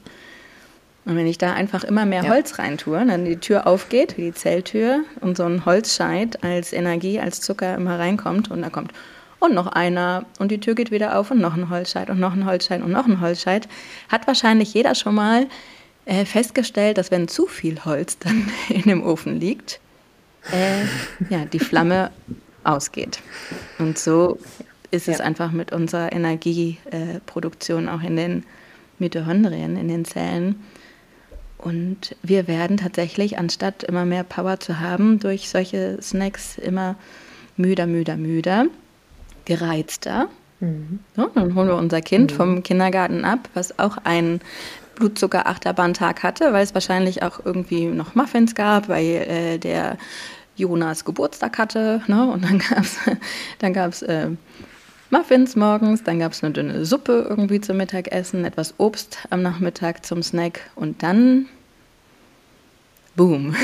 [1.06, 2.30] Und wenn ich da einfach immer mehr ja.
[2.30, 7.20] Holz reintue, dann die Tür aufgeht, wie die Zelltür, und so ein Holzscheit als Energie,
[7.20, 8.92] als Zucker immer reinkommt und da kommt
[9.40, 12.34] und noch einer und die Tür geht wieder auf und noch ein Holzscheit und noch
[12.34, 13.68] ein Holzscheit und noch ein Holzscheit,
[14.10, 15.48] hat wahrscheinlich jeder schon mal
[16.06, 19.80] äh, festgestellt, dass wenn zu viel Holz dann in dem Ofen liegt,
[20.52, 20.86] äh,
[21.30, 22.12] ja, die Flamme
[22.64, 23.20] ausgeht.
[23.78, 24.40] Und so
[24.92, 28.44] ist es einfach mit unserer Energieproduktion auch in den
[29.00, 30.64] Mitochondrien, in den Zellen.
[31.66, 36.96] Und wir werden tatsächlich, anstatt immer mehr Power zu haben, durch solche Snacks immer
[37.58, 38.68] müder, müder, müder,
[39.46, 40.30] gereizter.
[40.60, 41.00] Mhm.
[41.16, 42.36] So, dann holen wir unser Kind mhm.
[42.36, 44.42] vom Kindergarten ab, was auch einen
[44.94, 49.98] Blutzucker-Achterbahntag hatte, weil es wahrscheinlich auch irgendwie noch Muffins gab, weil äh, der
[50.56, 52.04] Jonas Geburtstag hatte.
[52.06, 52.30] Ne?
[52.30, 53.00] Und dann gab es
[53.58, 54.30] dann gab's, äh,
[55.10, 60.06] Muffins morgens, dann gab es eine dünne Suppe irgendwie zum Mittagessen, etwas Obst am Nachmittag
[60.06, 61.48] zum Snack und dann
[63.16, 63.56] boom.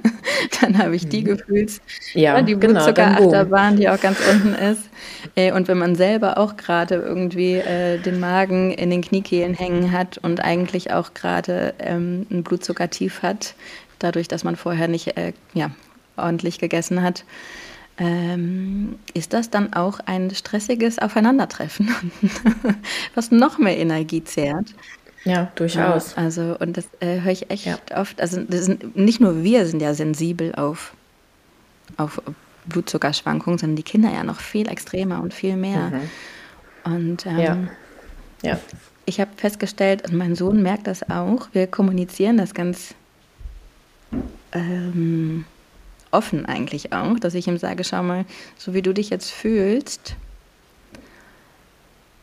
[0.60, 1.26] dann habe ich die mhm.
[1.26, 1.80] Gefühls,
[2.14, 4.88] ja, die genau, Blutzuckerachterbahn, die auch ganz unten ist.
[5.34, 9.92] Äh, und wenn man selber auch gerade irgendwie äh, den Magen in den Kniekehlen hängen
[9.92, 13.54] hat und eigentlich auch gerade ähm, ein Blutzuckertief hat,
[13.98, 15.70] dadurch, dass man vorher nicht äh, ja,
[16.16, 17.24] ordentlich gegessen hat,
[17.98, 21.94] ähm, ist das dann auch ein stressiges Aufeinandertreffen,
[23.14, 24.74] was noch mehr Energie zehrt.
[25.24, 26.14] Ja, durchaus.
[26.16, 27.78] Ja, also, und das äh, höre ich echt ja.
[27.94, 28.20] oft.
[28.20, 30.94] Also, sind, nicht nur wir sind ja sensibel auf,
[31.96, 32.20] auf
[32.66, 35.90] Blutzuckerschwankungen, sondern die Kinder ja noch viel extremer und viel mehr.
[36.84, 36.92] Mhm.
[36.92, 37.58] Und ähm, ja.
[38.42, 38.60] Ja.
[39.04, 42.94] ich habe festgestellt, und mein Sohn merkt das auch, wir kommunizieren das ganz
[44.52, 45.44] ähm,
[46.10, 48.24] offen eigentlich auch, dass ich ihm sage, schau mal,
[48.56, 50.16] so wie du dich jetzt fühlst,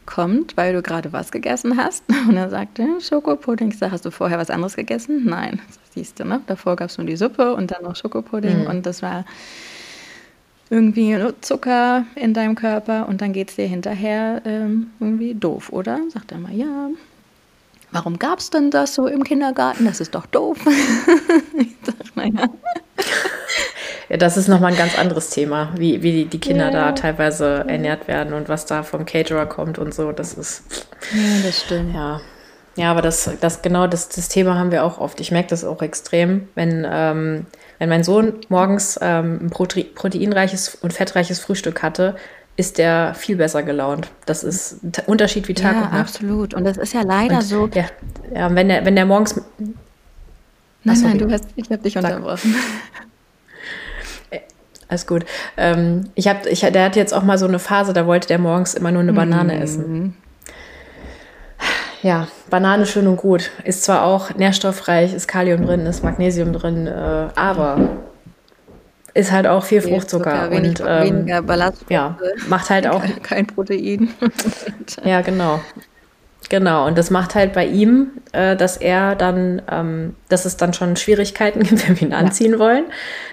[0.10, 2.04] kommt, weil du gerade was gegessen hast.
[2.28, 3.69] Und er sagte, Schokopudding.
[3.69, 5.26] Ich sage, hast du vorher was anderes gegessen?
[5.26, 5.62] Nein.
[5.93, 6.41] siehst du, ne?
[6.48, 8.62] Davor gab es nur die Suppe und dann noch Schokopudding.
[8.62, 8.67] Mhm.
[8.67, 9.26] Und das war
[10.69, 16.00] irgendwie Zucker in deinem Körper und dann geht es dir hinterher ähm, irgendwie doof, oder?
[16.10, 16.89] Sagt er mal, ja.
[17.91, 19.86] Warum gab es denn das so im Kindergarten?
[19.86, 20.60] Das ist doch doof.
[21.58, 22.50] ich sage, naja.
[24.10, 26.72] Ja, das ist nochmal ein ganz anderes Thema, wie, wie die Kinder ja.
[26.72, 30.12] da teilweise ernährt werden und was da vom Caterer kommt und so.
[30.12, 30.63] Das ist.
[31.13, 31.93] Ja, das stimmt.
[31.93, 32.19] Ja.
[32.76, 35.19] Ja, aber das, das genau das, das Thema haben wir auch oft.
[35.19, 37.45] Ich merke das auch extrem, wenn, ähm,
[37.78, 42.15] wenn mein Sohn morgens ähm, ein proteinreiches und fettreiches Frühstück hatte,
[42.56, 44.10] ist der viel besser gelaunt.
[44.26, 46.02] Das ist ein Unterschied wie Tag ja, und Nacht.
[46.02, 46.54] absolut.
[46.54, 47.69] Und das ist ja leider und, so.
[47.74, 47.86] Ja,
[48.34, 49.41] ja, wenn der, wenn der morgens.
[49.58, 49.76] Nein,
[50.88, 52.56] Achso, nein, du hast, ich habe dich unterbrochen.
[54.89, 55.23] Alles gut.
[55.56, 58.39] Ähm, ich hab, ich, der hat jetzt auch mal so eine Phase, da wollte der
[58.39, 59.62] morgens immer nur eine Banane mm.
[59.62, 60.17] essen.
[62.02, 63.52] Ja, Banane schön und gut.
[63.63, 67.89] Ist zwar auch nährstoffreich, ist Kalium drin, ist Magnesium drin, äh, aber
[69.13, 70.49] ist halt auch viel Fruchtzucker.
[70.49, 71.86] Wenig, und, ähm, weniger Ballast.
[71.89, 73.04] Ja, macht halt auch.
[73.21, 74.13] Kein Protein.
[75.04, 75.60] ja, genau.
[76.47, 80.73] Genau, und das macht halt bei ihm, äh, dass er dann, ähm, dass es dann
[80.73, 82.60] schon Schwierigkeiten gibt, wenn wir ihn anziehen ja.
[82.60, 82.86] wollen.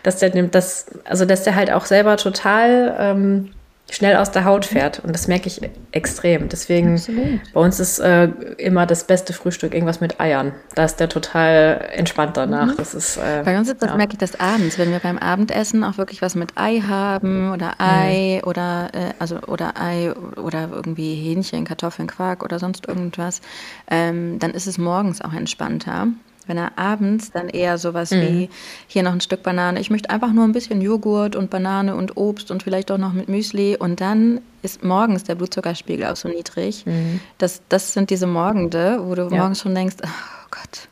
[0.02, 3.50] Dass der nimmt das, also dass der halt auch selber total ähm,
[3.90, 5.00] schnell aus der Haut fährt.
[5.00, 5.60] Und das merke ich
[5.92, 6.48] extrem.
[6.48, 7.40] Deswegen Absolut.
[7.52, 8.24] bei uns ist äh,
[8.58, 10.52] immer das beste Frühstück irgendwas mit Eiern.
[10.74, 12.66] Da ist der total entspannt danach.
[12.66, 12.76] Mhm.
[12.76, 13.96] Das ist, äh, bei uns ist das, ja.
[13.96, 17.74] merke ich das abends, wenn wir beim Abendessen auch wirklich was mit Ei haben oder
[17.78, 18.48] Ei mhm.
[18.48, 23.40] oder äh, also oder Ei oder irgendwie Hähnchen, Kartoffeln, Quark oder sonst irgendwas,
[23.88, 26.08] ähm, dann ist es morgens auch entspannter.
[26.46, 28.20] Wenn er abends dann eher sowas mhm.
[28.20, 28.50] wie
[28.86, 32.16] hier noch ein Stück Banane, ich möchte einfach nur ein bisschen Joghurt und Banane und
[32.16, 36.28] Obst und vielleicht auch noch mit Müsli und dann ist morgens der Blutzuckerspiegel auch so
[36.28, 36.86] niedrig.
[36.86, 37.20] Mhm.
[37.38, 39.38] Das, das sind diese Morgende, wo du ja.
[39.38, 40.88] morgens schon denkst, oh Gott,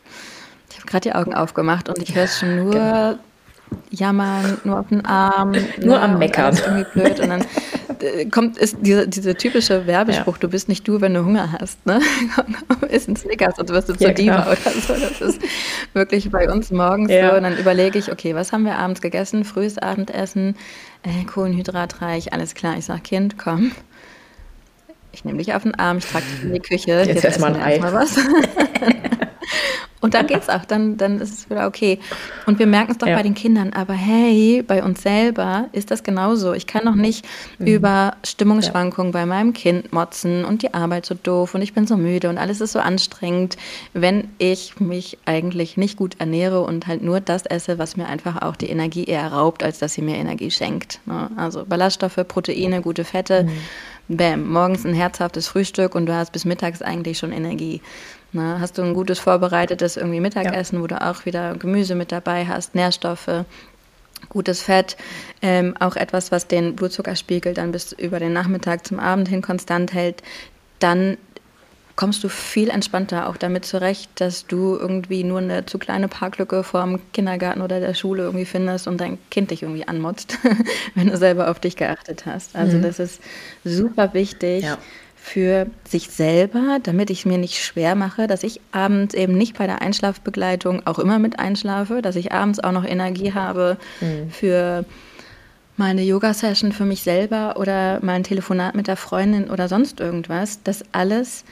[0.71, 3.19] ich habe gerade die Augen aufgemacht und ich höre es schon nur genau.
[3.91, 5.53] Jammern, nur auf den Arm.
[5.79, 6.57] Nur ne, am Meckern.
[6.57, 7.45] Irgendwie blöd und dann
[8.01, 10.41] äh, kommt ist dieser diese typische Werbespruch, ja.
[10.41, 12.01] du bist nicht du, wenn du Hunger hast, ne?
[12.89, 14.95] Ist ein Snickers und du wirst jetzt ja, zur Diva oder so.
[14.95, 15.41] Das ist
[15.95, 17.31] wirklich bei uns morgens ja.
[17.31, 17.37] so.
[17.37, 19.45] Und dann überlege ich, okay, was haben wir abends gegessen?
[19.45, 20.57] Frühes Abendessen,
[21.03, 22.77] äh, kohlenhydratreich, alles klar.
[22.79, 23.73] Ich sage, Kind, komm.
[25.13, 26.93] Ich nehme dich auf den Arm, ich trage dich in die Küche.
[26.93, 27.77] Jetzt, jetzt erstmal ein Ei.
[27.77, 28.17] Erst was.
[30.05, 31.99] Und dann geht's auch, dann, dann ist es wieder okay.
[32.45, 33.17] Und wir merken es doch ja.
[33.17, 36.53] bei den Kindern, aber hey, bei uns selber ist das genauso.
[36.53, 37.25] Ich kann noch nicht
[37.59, 37.67] mhm.
[37.67, 39.21] über Stimmungsschwankungen ja.
[39.21, 42.37] bei meinem Kind motzen und die Arbeit so doof und ich bin so müde und
[42.37, 43.57] alles ist so anstrengend,
[43.95, 48.43] wenn ich mich eigentlich nicht gut ernähre und halt nur das esse, was mir einfach
[48.43, 51.01] auch die Energie eher raubt, als dass sie mir Energie schenkt.
[51.07, 51.31] Ne?
[51.39, 53.45] Also Ballaststoffe, Proteine, gute Fette.
[53.45, 53.53] Mhm.
[54.07, 57.81] Bäm, morgens ein herzhaftes Frühstück und du hast bis mittags eigentlich schon Energie.
[58.35, 60.83] Na, hast du ein gutes vorbereitetes irgendwie Mittagessen, ja.
[60.83, 63.45] wo du auch wieder Gemüse mit dabei hast, Nährstoffe,
[64.29, 64.97] gutes Fett,
[65.41, 69.93] ähm, auch etwas, was den Blutzuckerspiegel dann bis über den Nachmittag zum Abend hin konstant
[69.93, 70.25] hält,
[70.81, 71.17] dann
[71.95, 76.65] kommst du viel entspannter auch damit zurecht, dass du irgendwie nur eine zu kleine Parklücke
[76.65, 80.39] vorm Kindergarten oder der Schule irgendwie findest und dein Kind dich irgendwie anmotzt,
[80.97, 82.57] wenn du selber auf dich geachtet hast.
[82.57, 82.83] Also mhm.
[82.83, 83.21] das ist
[83.63, 84.65] super wichtig.
[84.65, 84.79] Ja
[85.25, 89.67] für sich selber, damit ich mir nicht schwer mache, dass ich abends eben nicht bei
[89.67, 94.31] der Einschlafbegleitung auch immer mit einschlafe, dass ich abends auch noch Energie habe mhm.
[94.31, 94.85] für
[95.79, 100.63] meine Yoga-Session für mich selber oder mein Telefonat mit der Freundin oder sonst irgendwas.
[100.63, 101.45] Das alles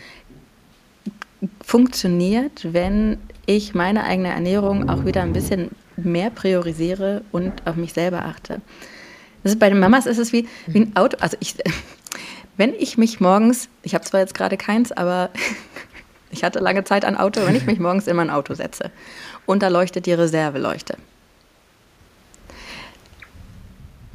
[1.64, 7.94] funktioniert, wenn ich meine eigene Ernährung auch wieder ein bisschen mehr priorisiere und auf mich
[7.94, 8.60] selber achte.
[9.42, 11.16] Das ist, bei den Mamas ist es wie, wie ein Auto.
[11.20, 11.56] Also ich,
[12.56, 15.30] wenn ich mich morgens, ich habe zwar jetzt gerade keins, aber
[16.30, 18.90] ich hatte lange Zeit ein Auto, wenn ich mich morgens in mein Auto setze
[19.46, 20.96] und da leuchtet die Reserveleuchte.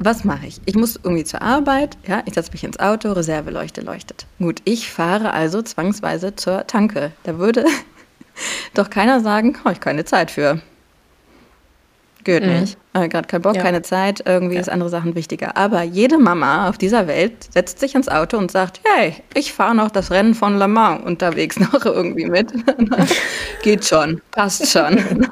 [0.00, 0.60] Was mache ich?
[0.64, 4.26] Ich muss irgendwie zur Arbeit, ja, ich setze mich ins Auto, Reserveleuchte leuchtet.
[4.38, 7.10] Gut, ich fahre also zwangsweise zur Tanke.
[7.24, 7.64] Da würde
[8.74, 10.62] doch keiner sagen, habe ich keine Zeit für.
[12.24, 12.60] Geht mhm.
[12.60, 12.78] nicht.
[12.94, 13.62] Äh, Gerade kein Bock, ja.
[13.62, 14.60] keine Zeit, irgendwie ja.
[14.60, 15.56] ist andere Sachen wichtiger.
[15.56, 19.74] Aber jede Mama auf dieser Welt setzt sich ins Auto und sagt, hey, ich fahre
[19.74, 22.52] noch das Rennen von Le Mans unterwegs noch irgendwie mit.
[23.62, 24.98] Geht schon, passt schon.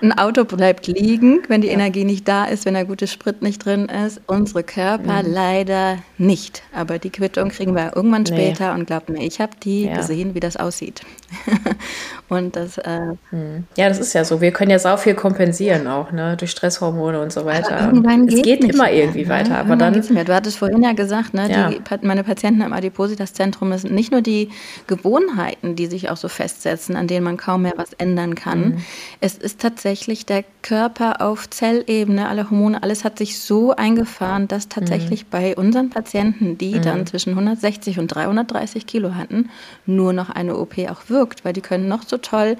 [0.00, 1.74] Ein Auto bleibt liegen, wenn die ja.
[1.74, 4.20] Energie nicht da ist, wenn der gute Sprit nicht drin ist.
[4.26, 5.32] Unsere Körper mhm.
[5.32, 6.62] leider nicht.
[6.74, 8.80] Aber die Quittung kriegen wir irgendwann später nee.
[8.80, 9.96] und glaubt mir, ich habe die ja.
[9.96, 11.02] gesehen, wie das aussieht.
[12.28, 12.78] und das.
[12.78, 13.64] Äh, mhm.
[13.76, 14.40] Ja, das ist ja so.
[14.40, 16.36] Wir können ja sau viel kompensieren auch, ne?
[16.36, 17.86] Durch Stresshormone und so weiter.
[17.86, 19.28] irgendwann es geht, immer mehr, irgendwie ne?
[19.28, 19.58] weiter.
[19.58, 19.94] Aber dann.
[19.94, 21.50] Du hattest vorhin ja gesagt, ne?
[21.50, 21.70] Ja.
[21.70, 24.50] Die, meine Patienten im Adipositas-Zentrum sind nicht nur die
[24.86, 28.60] Gewohnheiten, die sich auch so festsetzen, an denen man kaum mehr was ändern kann.
[28.60, 28.76] Mhm.
[29.20, 34.48] Es ist tatsächlich tatsächlich der Körper auf Zellebene, alle Hormone, alles hat sich so eingefahren,
[34.48, 35.28] dass tatsächlich mhm.
[35.30, 36.82] bei unseren Patienten, die mhm.
[36.82, 39.50] dann zwischen 160 und 330 Kilo hatten,
[39.86, 42.56] nur noch eine OP auch wirkt, weil die können noch so toll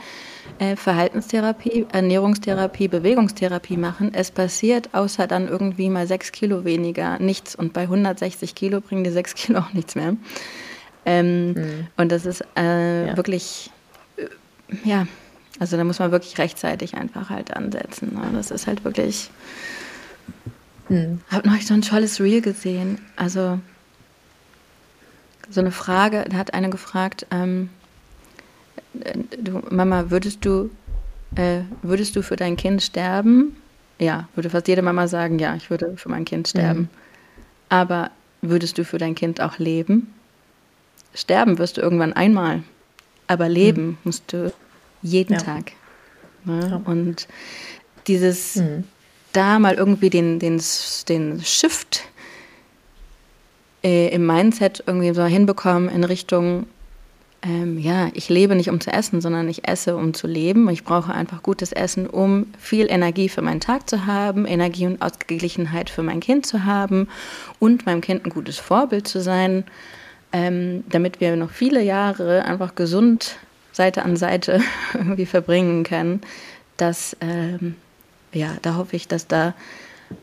[0.60, 4.14] äh, Verhaltenstherapie, Ernährungstherapie, Bewegungstherapie machen.
[4.14, 9.02] Es passiert außer dann irgendwie mal sechs Kilo weniger nichts und bei 160 Kilo bringen
[9.02, 10.14] die sechs Kilo auch nichts mehr.
[11.04, 11.86] Ähm, mhm.
[11.96, 13.16] Und das ist äh, ja.
[13.16, 13.72] wirklich,
[14.18, 15.08] äh, ja,
[15.60, 18.14] also da muss man wirklich rechtzeitig einfach halt ansetzen.
[18.14, 18.30] Ne?
[18.34, 19.30] Das ist halt wirklich.
[20.88, 21.20] Hm.
[21.30, 22.98] Habe neulich so ein tolles Reel gesehen.
[23.16, 23.58] Also
[25.48, 27.70] so eine Frage, da hat eine gefragt, ähm,
[29.38, 30.70] du, Mama, würdest du,
[31.36, 33.56] äh, würdest du für dein Kind sterben?
[33.98, 36.80] Ja, würde fast jede Mama sagen, ja, ich würde für mein Kind sterben.
[36.80, 36.88] Mhm.
[37.68, 38.10] Aber
[38.42, 40.12] würdest du für dein Kind auch leben?
[41.14, 42.62] Sterben wirst du irgendwann einmal,
[43.28, 43.98] aber leben mhm.
[44.04, 44.52] musst du
[45.04, 45.38] jeden ja.
[45.38, 45.72] Tag.
[46.44, 46.68] Ne?
[46.70, 46.90] Ja.
[46.90, 47.28] Und
[48.08, 48.84] dieses mhm.
[49.32, 50.60] da mal irgendwie den, den,
[51.08, 52.02] den Shift
[53.84, 56.66] äh, im Mindset irgendwie so hinbekommen in Richtung,
[57.42, 60.68] ähm, ja, ich lebe nicht um zu essen, sondern ich esse um zu leben.
[60.70, 65.02] Ich brauche einfach gutes Essen, um viel Energie für meinen Tag zu haben, Energie und
[65.02, 67.08] Ausgeglichenheit für mein Kind zu haben
[67.58, 69.64] und meinem Kind ein gutes Vorbild zu sein,
[70.32, 73.36] ähm, damit wir noch viele Jahre einfach gesund
[73.74, 74.60] Seite an Seite
[74.94, 76.22] irgendwie verbringen können,
[76.76, 77.76] dass, ähm,
[78.32, 79.52] ja, da hoffe ich, dass da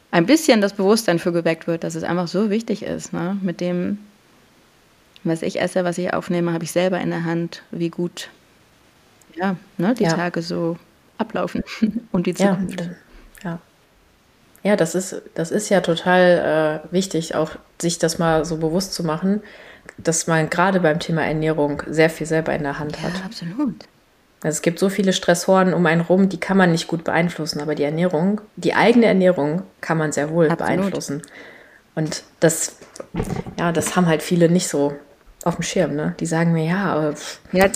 [0.09, 3.37] ein bisschen das Bewusstsein für geweckt wird, dass es einfach so wichtig ist, ne?
[3.41, 3.99] mit dem,
[5.23, 8.29] was ich esse, was ich aufnehme, habe ich selber in der Hand, wie gut
[9.35, 10.13] ja, ne, die ja.
[10.13, 10.77] Tage so
[11.17, 11.63] ablaufen
[12.11, 12.81] und die Zukunft.
[12.81, 12.89] Ja,
[13.43, 13.59] ja.
[14.63, 18.93] ja das, ist, das ist ja total äh, wichtig, auch sich das mal so bewusst
[18.93, 19.41] zu machen,
[19.98, 23.13] dass man gerade beim Thema Ernährung sehr viel selber in der Hand hat.
[23.13, 23.76] Ja, absolut.
[24.44, 27.62] Also es gibt so viele Stressoren um einen rum, die kann man nicht gut beeinflussen,
[27.62, 30.76] aber die Ernährung, die eigene Ernährung kann man sehr wohl Absolut.
[30.78, 31.22] beeinflussen.
[31.94, 32.78] Und das,
[33.60, 34.96] ja, das haben halt viele nicht so
[35.44, 36.15] auf dem Schirm, ne?
[36.20, 37.13] Die sagen mir, ja, aber
[37.52, 37.67] ja,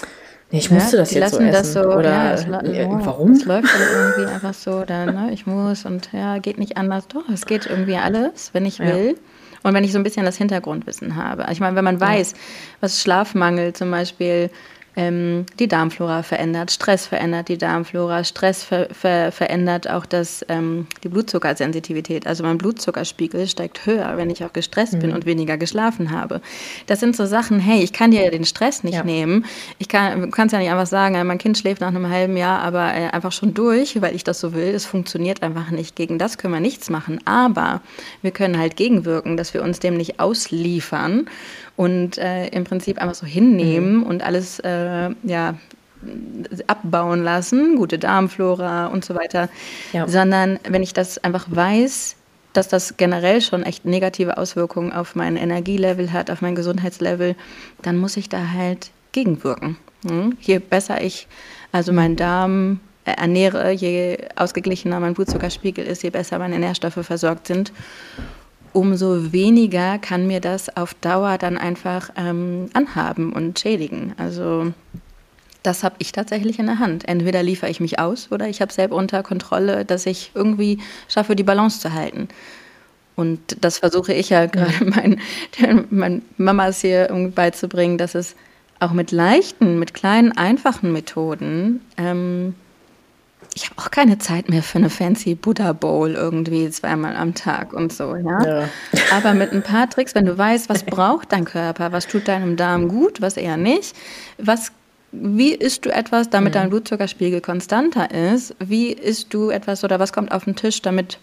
[0.51, 1.51] nee, ich musste ja, das jetzt so essen.
[1.51, 3.33] Das so, oder ja, es, äh, warum?
[3.33, 7.07] Es läuft dann irgendwie einfach so, dann, ne, ich muss und ja, geht nicht anders.
[7.07, 9.17] Doch, es geht irgendwie alles, wenn ich will.
[9.65, 11.47] Und wenn ich so ein bisschen das Hintergrundwissen habe.
[11.51, 12.35] Ich meine, wenn man weiß,
[12.81, 14.51] was Schlafmangel zum Beispiel
[14.95, 20.87] ähm, die Darmflora verändert, Stress verändert die Darmflora, Stress ver ver verändert auch das, ähm,
[21.03, 22.27] die Blutzuckersensitivität.
[22.27, 24.99] Also mein Blutzuckerspiegel steigt höher, wenn ich auch gestresst mhm.
[24.99, 26.41] bin und weniger geschlafen habe.
[26.87, 29.03] Das sind so Sachen, hey, ich kann dir den Stress nicht ja.
[29.03, 29.45] nehmen.
[29.79, 32.93] Ich kann es ja nicht einfach sagen, mein Kind schläft nach einem halben Jahr aber
[32.93, 34.73] äh, einfach schon durch, weil ich das so will.
[34.73, 35.95] Es funktioniert einfach nicht.
[35.95, 37.19] Gegen das können wir nichts machen.
[37.25, 37.81] Aber
[38.21, 41.27] wir können halt gegenwirken, dass wir uns dem nicht ausliefern
[41.75, 44.03] und äh, im Prinzip einfach so hinnehmen mhm.
[44.03, 45.55] und alles äh, ja,
[46.67, 49.49] abbauen lassen, gute Darmflora und so weiter,
[49.93, 50.07] ja.
[50.07, 52.15] sondern wenn ich das einfach weiß,
[52.53, 57.35] dass das generell schon echt negative Auswirkungen auf mein Energielevel hat, auf mein Gesundheitslevel,
[57.81, 59.77] dann muss ich da halt gegenwirken.
[60.07, 60.37] Hm?
[60.39, 61.27] Je besser ich
[61.71, 67.47] also meinen Darm äh, ernähre, je ausgeglichener mein Blutzuckerspiegel ist, je besser meine Nährstoffe versorgt
[67.47, 67.73] sind
[68.75, 74.13] umso weniger kann mir das auf Dauer dann einfach ähm, anhaben und schädigen.
[74.17, 74.73] Also
[75.63, 77.07] das habe ich tatsächlich in der Hand.
[77.07, 81.35] Entweder liefere ich mich aus oder ich habe selber unter Kontrolle, dass ich irgendwie schaffe,
[81.35, 82.27] die Balance zu halten.
[83.15, 85.21] Und das versuche ich ja gerade meinen
[85.89, 88.35] mein Mamas hier irgendwie beizubringen, dass es
[88.81, 92.55] auch mit leichten, mit kleinen, einfachen Methoden ähm,
[93.55, 97.71] ich habe auch keine Zeit mehr für eine fancy Buddha Bowl irgendwie zweimal am Tag
[97.71, 98.45] und so, ja?
[98.45, 98.69] ja.
[99.13, 102.57] Aber mit ein paar Tricks, wenn du weißt, was braucht dein Körper, was tut deinem
[102.57, 103.95] Darm gut, was eher nicht,
[104.37, 104.71] was
[105.17, 106.55] wie isst du etwas, damit mhm.
[106.55, 108.53] dein Blutzuckerspiegel konstanter ist?
[108.59, 111.19] Wie isst du etwas oder was kommt auf den Tisch, damit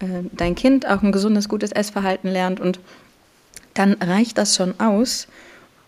[0.00, 2.58] äh, dein Kind auch ein gesundes, gutes Essverhalten lernt?
[2.58, 2.80] Und
[3.74, 5.28] dann reicht das schon aus,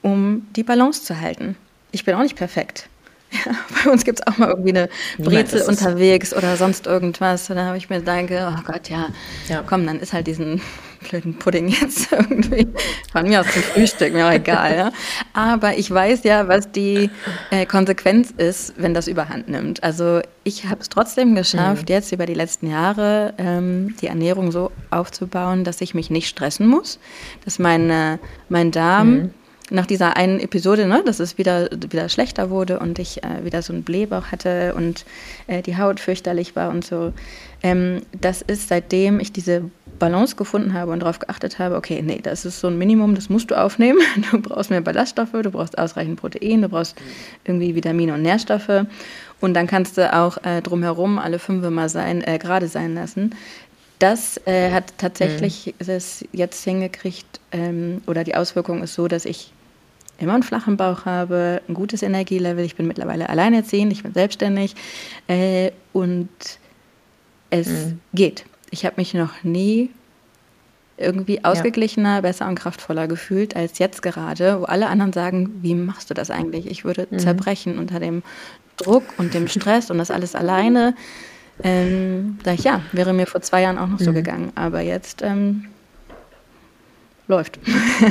[0.03, 1.57] um die Balance zu halten.
[1.91, 2.89] Ich bin auch nicht perfekt.
[3.35, 3.53] Ja,
[3.85, 7.51] bei uns gibt es auch mal irgendwie eine Brezel Nein, unterwegs oder sonst irgendwas.
[7.51, 9.09] Und da habe ich mir gedacht, oh Gott, ja,
[9.49, 10.61] ja, komm, dann ist halt diesen
[11.09, 12.69] blöden Pudding jetzt irgendwie
[13.13, 14.77] von mir aus zum Frühstück, mir auch egal.
[14.77, 14.93] Ja.
[15.33, 17.11] Aber ich weiß ja, was die
[17.51, 19.83] äh, Konsequenz ist, wenn das überhand nimmt.
[19.83, 21.95] Also ich habe es trotzdem geschafft, mhm.
[21.95, 26.69] jetzt über die letzten Jahre ähm, die Ernährung so aufzubauen, dass ich mich nicht stressen
[26.69, 27.01] muss,
[27.45, 29.11] dass meine, mein Darm...
[29.11, 29.35] Mhm
[29.71, 33.63] nach dieser einen Episode, ne, dass es wieder, wieder schlechter wurde und ich äh, wieder
[33.63, 35.05] so einen Blähbauch hatte und
[35.47, 37.13] äh, die Haut fürchterlich war und so.
[37.63, 42.21] Ähm, das ist seitdem ich diese Balance gefunden habe und darauf geachtet habe, okay, nee,
[42.23, 44.01] das ist so ein Minimum, das musst du aufnehmen.
[44.31, 46.97] Du brauchst mehr Ballaststoffe, du brauchst ausreichend Protein, du brauchst
[47.45, 48.87] irgendwie Vitamine und Nährstoffe.
[49.41, 53.35] Und dann kannst du auch äh, drumherum alle fünf mal sein, äh, gerade sein lassen.
[53.99, 55.87] Das äh, hat tatsächlich mhm.
[55.87, 59.53] es jetzt hingekriegt, ähm, oder die Auswirkung ist so, dass ich
[60.19, 62.65] immer einen flachen Bauch habe, ein gutes Energielevel.
[62.65, 64.75] Ich bin mittlerweile alleinerziehend, ich bin selbstständig
[65.29, 66.29] äh, und
[67.51, 68.01] es mhm.
[68.13, 68.45] geht.
[68.71, 69.91] Ich habe mich noch nie
[70.97, 72.21] irgendwie ausgeglichener, ja.
[72.21, 76.31] besser und kraftvoller gefühlt als jetzt gerade, wo alle anderen sagen, wie machst du das
[76.31, 76.67] eigentlich?
[76.67, 77.19] Ich würde mhm.
[77.19, 78.23] zerbrechen unter dem
[78.77, 80.95] Druck und dem Stress und das alles alleine.
[81.63, 84.05] Ähm, sag ich, ja, wäre mir vor zwei Jahren auch noch mhm.
[84.05, 84.53] so gegangen.
[84.55, 85.67] Aber jetzt ähm,
[87.29, 87.59] läuft.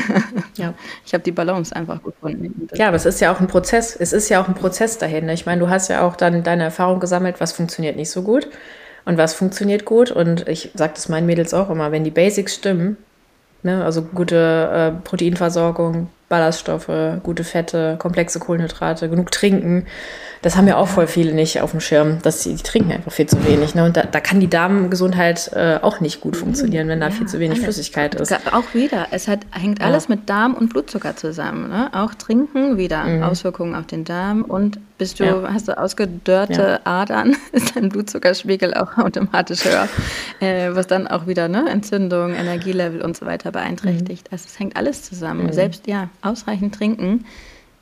[0.56, 0.74] ja.
[1.06, 2.68] Ich habe die Balance einfach gefunden.
[2.74, 3.96] Ja, aber es ist ja auch ein Prozess.
[3.96, 5.28] Es ist ja auch ein Prozess dahin.
[5.30, 8.48] Ich meine, du hast ja auch dann deine Erfahrung gesammelt, was funktioniert nicht so gut
[9.06, 10.12] und was funktioniert gut.
[10.12, 12.98] Und ich sage das meinen Mädels auch immer, wenn die Basics stimmen,
[13.62, 19.86] ne, also gute äh, Proteinversorgung, Ballaststoffe, gute Fette, komplexe Kohlenhydrate, genug trinken,
[20.44, 23.14] das haben ja auch voll viele nicht auf dem Schirm, dass sie die trinken einfach
[23.14, 23.76] viel zu wenig.
[23.76, 23.86] Ne?
[23.86, 27.28] Und da, da kann die Darmgesundheit äh, auch nicht gut funktionieren, wenn da ja, viel
[27.28, 27.76] zu wenig alles.
[27.76, 28.34] Flüssigkeit ist.
[28.52, 29.86] Auch wieder, es hat, hängt ja.
[29.86, 31.70] alles mit Darm und Blutzucker zusammen.
[31.70, 31.90] Ne?
[31.94, 33.24] Auch Trinken wieder mhm.
[33.24, 35.54] Auswirkungen auf den Darm und bist du, ja.
[35.54, 39.88] hast du ausgedörrte Adern, ist dein Blutzuckerspiegel auch automatisch höher,
[40.42, 44.28] äh, was dann auch wieder ne, Entzündung, Energielevel und so weiter beeinträchtigt.
[44.28, 44.34] Mhm.
[44.34, 45.46] Also es hängt alles zusammen.
[45.46, 45.54] Mhm.
[45.54, 47.24] Selbst ja, ausreichend trinken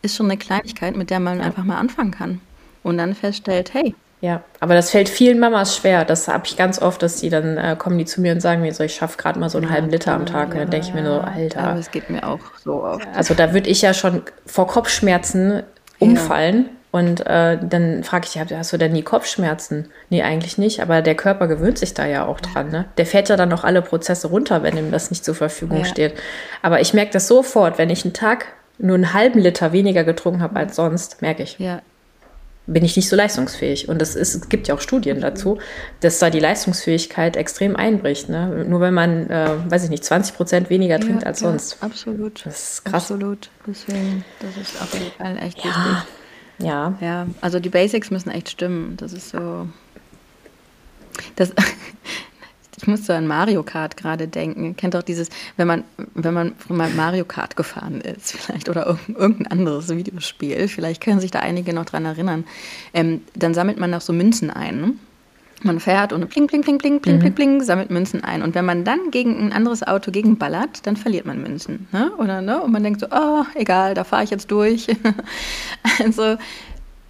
[0.04, 2.40] ist schon eine Kleinigkeit, mit der man einfach mal anfangen kann
[2.84, 3.96] und dann feststellt, hey.
[4.22, 6.06] Ja, aber das fällt vielen Mamas schwer.
[6.06, 8.62] Das habe ich ganz oft, dass die dann äh, kommen die zu mir und sagen
[8.62, 10.54] mir so, ich schaffe gerade mal so einen ja, halben Liter am Tag.
[10.54, 11.62] Ja, dann denke ich mir so, Alter.
[11.62, 13.08] Aber es geht mir auch so oft.
[13.16, 15.64] Also da würde ich ja schon vor Kopfschmerzen
[15.98, 19.90] umfallen, Und äh, dann frage ich hast du denn nie Kopfschmerzen?
[20.10, 22.70] Nee, eigentlich nicht, aber der Körper gewöhnt sich da ja auch dran.
[22.70, 22.86] Ne?
[22.98, 25.86] Der fährt ja dann auch alle Prozesse runter, wenn ihm das nicht zur Verfügung ja.
[25.86, 26.14] steht.
[26.62, 30.42] Aber ich merke das sofort, wenn ich einen Tag nur einen halben Liter weniger getrunken
[30.42, 31.58] habe als sonst, merke ich.
[31.60, 31.82] Ja,
[32.72, 33.90] bin ich nicht so leistungsfähig.
[33.90, 35.60] Und das ist, es gibt ja auch Studien dazu,
[36.00, 38.30] dass da die Leistungsfähigkeit extrem einbricht.
[38.30, 38.66] Ne?
[38.68, 41.78] Nur wenn man, äh, weiß ich nicht, 20 Prozent weniger trinkt ja, als sonst.
[41.82, 42.46] Ja, absolut.
[42.46, 43.04] Das ist krass.
[43.04, 43.50] Absolut.
[43.68, 45.66] Deswegen, das ist auf jeden Fall echt ja.
[45.66, 46.16] wichtig.
[46.60, 46.98] Ja.
[47.02, 48.96] Ja, also die Basics müssen echt stimmen.
[48.98, 49.68] Das ist so.
[51.36, 51.52] Das,
[52.82, 54.76] ich muss so an Mario Kart gerade denken.
[54.76, 55.84] Kennt doch dieses, wenn man,
[56.16, 61.32] wenn man mal Mario Kart gefahren ist, vielleicht, oder irgendein anderes Videospiel, vielleicht können sich
[61.32, 62.44] da einige noch dran erinnern,
[62.94, 64.82] ähm, dann sammelt man noch so Münzen ein.
[64.82, 64.94] Ne?
[65.64, 67.20] Man fährt und pling, pling, pling, pling, pling, mhm.
[67.20, 68.42] pling, pling, sammelt Münzen ein.
[68.42, 71.88] Und wenn man dann gegen ein anderes Auto gegenballert, dann verliert man Münzen.
[71.92, 72.12] Ne?
[72.18, 72.64] Oder, ne?
[72.64, 74.88] Und man denkt so, oh, egal, da fahre ich jetzt durch.
[76.04, 76.38] also,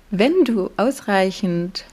[0.09, 1.85] wenn du ausreichend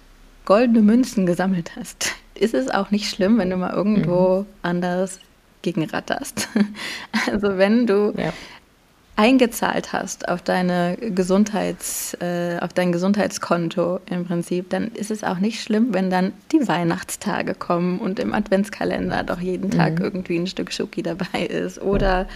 [0.47, 4.47] goldene Münzen gesammelt hast, ist es auch nicht schlimm, wenn du mal irgendwo mhm.
[4.63, 5.21] anders
[5.63, 6.49] gegenratterst.
[7.31, 8.33] Also wenn du ja.
[9.17, 15.39] eingezahlt hast auf deine Gesundheits, äh, auf dein Gesundheitskonto im Prinzip, dann ist es auch
[15.39, 20.05] nicht schlimm, wenn dann die Weihnachtstage kommen und im Adventskalender doch jeden Tag mhm.
[20.05, 22.27] irgendwie ein Stück Schoki dabei ist oder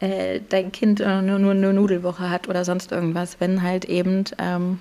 [0.00, 4.78] äh, dein Kind nur, nur eine Nudelwoche hat oder sonst irgendwas, wenn halt eben ähm,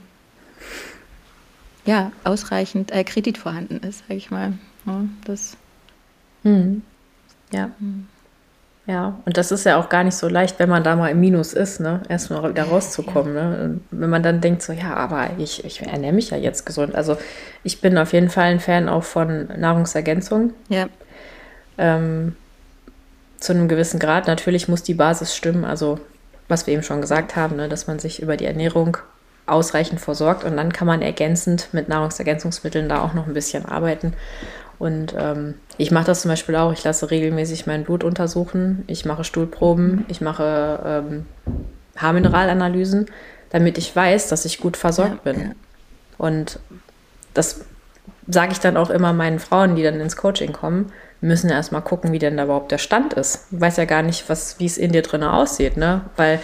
[1.86, 4.54] ja, ausreichend äh, Kredit vorhanden ist, sage ich mal.
[4.86, 5.58] Ja, das.
[6.44, 6.82] Hm.
[7.52, 7.72] Ja.
[7.80, 8.08] Hm.
[8.86, 11.22] Ja, und das ist ja auch gar nicht so leicht, wenn man da mal im
[11.22, 12.02] Minus ist, ne?
[12.10, 13.36] Erstmal wieder rauszukommen.
[13.36, 13.50] Ja.
[13.50, 13.80] Ne?
[13.92, 16.94] wenn man dann denkt, so, ja, aber ich, ich ernähre mich ja jetzt gesund.
[16.94, 17.16] Also
[17.64, 20.54] ich bin auf jeden Fall ein Fan auch von Nahrungsergänzung.
[20.68, 20.90] Ja.
[21.78, 22.36] Ähm,
[23.40, 24.28] zu einem gewissen Grad.
[24.28, 26.00] Natürlich muss die Basis stimmen, also
[26.50, 27.70] was wir eben schon gesagt haben, ne?
[27.70, 28.98] dass man sich über die Ernährung
[29.46, 34.14] ausreichend versorgt und dann kann man ergänzend mit Nahrungsergänzungsmitteln da auch noch ein bisschen arbeiten.
[34.80, 36.74] Und ähm, ich mache das zum Beispiel auch.
[36.74, 38.84] Ich lasse regelmäßig mein Blut untersuchen.
[38.88, 40.06] Ich mache Stuhlproben.
[40.08, 41.26] Ich mache ähm,
[41.96, 43.06] Haarmineralanalysen,
[43.50, 45.42] damit ich weiß, dass ich gut versorgt ja, bin.
[45.42, 45.52] Ja.
[46.18, 46.60] Und
[47.34, 47.62] das
[48.28, 50.92] sage ich dann auch immer meinen Frauen, die dann ins Coaching kommen
[51.24, 53.48] müssen erstmal gucken, wie denn da überhaupt der Stand ist.
[53.52, 56.02] Ich weiß ja gar nicht, was, wie es in dir drin aussieht, ne?
[56.18, 56.40] Weil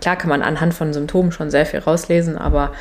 [0.00, 2.72] klar kann man anhand von Symptomen schon sehr viel rauslesen, aber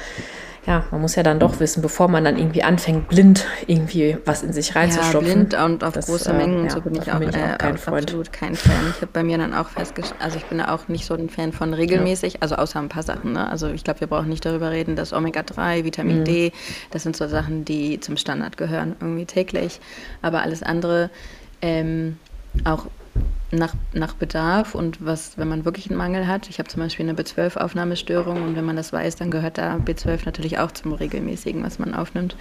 [0.66, 4.43] ja, man muss ja dann doch wissen, bevor man dann irgendwie anfängt, blind irgendwie was
[4.43, 5.28] in sich reinzustopfen.
[5.28, 7.36] Ja, blind und auf das, große äh, Mengen, äh, so bin ich auch, bin ich
[7.36, 8.03] auch kein äh, Freund.
[8.05, 8.93] absolut kein Fan.
[8.95, 11.51] Ich habe bei mir dann auch festgestellt, also ich bin auch nicht so ein Fan
[11.51, 12.39] von regelmäßig, ja.
[12.41, 13.34] also außer ein paar Sachen.
[13.34, 13.49] Ne?
[13.49, 16.26] Also ich glaube, wir brauchen nicht darüber reden, dass Omega-3, Vitamin mhm.
[16.26, 16.51] D,
[16.91, 19.82] das sind so Sachen, die zum Standard gehören, irgendwie täglich.
[20.22, 21.09] Aber alles andere,
[21.61, 22.18] ähm,
[22.64, 22.86] auch
[23.51, 26.49] nach, nach Bedarf und was, wenn man wirklich einen Mangel hat.
[26.49, 30.26] Ich habe zum Beispiel eine B12-Aufnahmestörung und wenn man das weiß, dann gehört da B12
[30.26, 32.36] natürlich auch zum regelmäßigen, was man aufnimmt.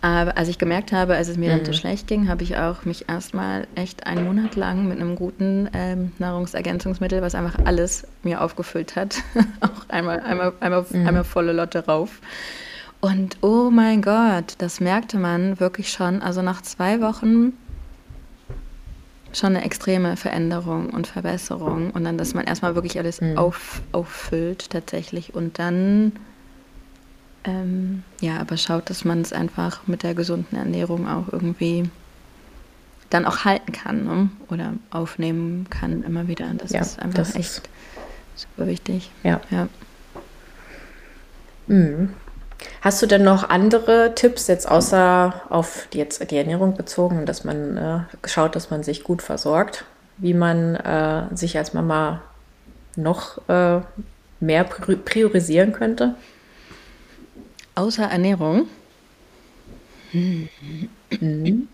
[0.00, 1.56] Aber als ich gemerkt habe, als es mir mhm.
[1.58, 5.16] dann so schlecht ging, habe ich auch mich erstmal echt einen Monat lang mit einem
[5.16, 9.16] guten ähm, Nahrungsergänzungsmittel, was einfach alles mir aufgefüllt hat,
[9.60, 11.06] auch einmal, einmal, einmal, mhm.
[11.06, 12.20] einmal volle Lotte rauf.
[13.00, 16.22] Und oh mein Gott, das merkte man wirklich schon.
[16.22, 17.52] Also nach zwei Wochen
[19.32, 21.90] schon eine extreme Veränderung und Verbesserung.
[21.90, 23.36] Und dann, dass man erstmal wirklich alles mhm.
[23.36, 26.12] auf, auffüllt tatsächlich und dann
[27.44, 31.88] ähm, ja, aber schaut, dass man es einfach mit der gesunden Ernährung auch irgendwie
[33.10, 34.30] dann auch halten kann ne?
[34.50, 36.52] oder aufnehmen kann immer wieder.
[36.54, 37.62] Das ja, ist einfach echt ist
[38.36, 39.10] super wichtig.
[39.22, 39.40] Ja.
[39.50, 39.68] ja.
[41.68, 42.10] Mhm.
[42.80, 47.44] Hast du denn noch andere Tipps jetzt außer auf die, jetzt die Ernährung bezogen, dass
[47.44, 49.84] man äh, schaut, dass man sich gut versorgt,
[50.16, 52.22] wie man äh, sich als Mama
[52.96, 53.80] noch äh,
[54.40, 56.14] mehr priorisieren könnte?
[57.74, 58.66] Außer Ernährung?
[60.12, 61.68] Mhm.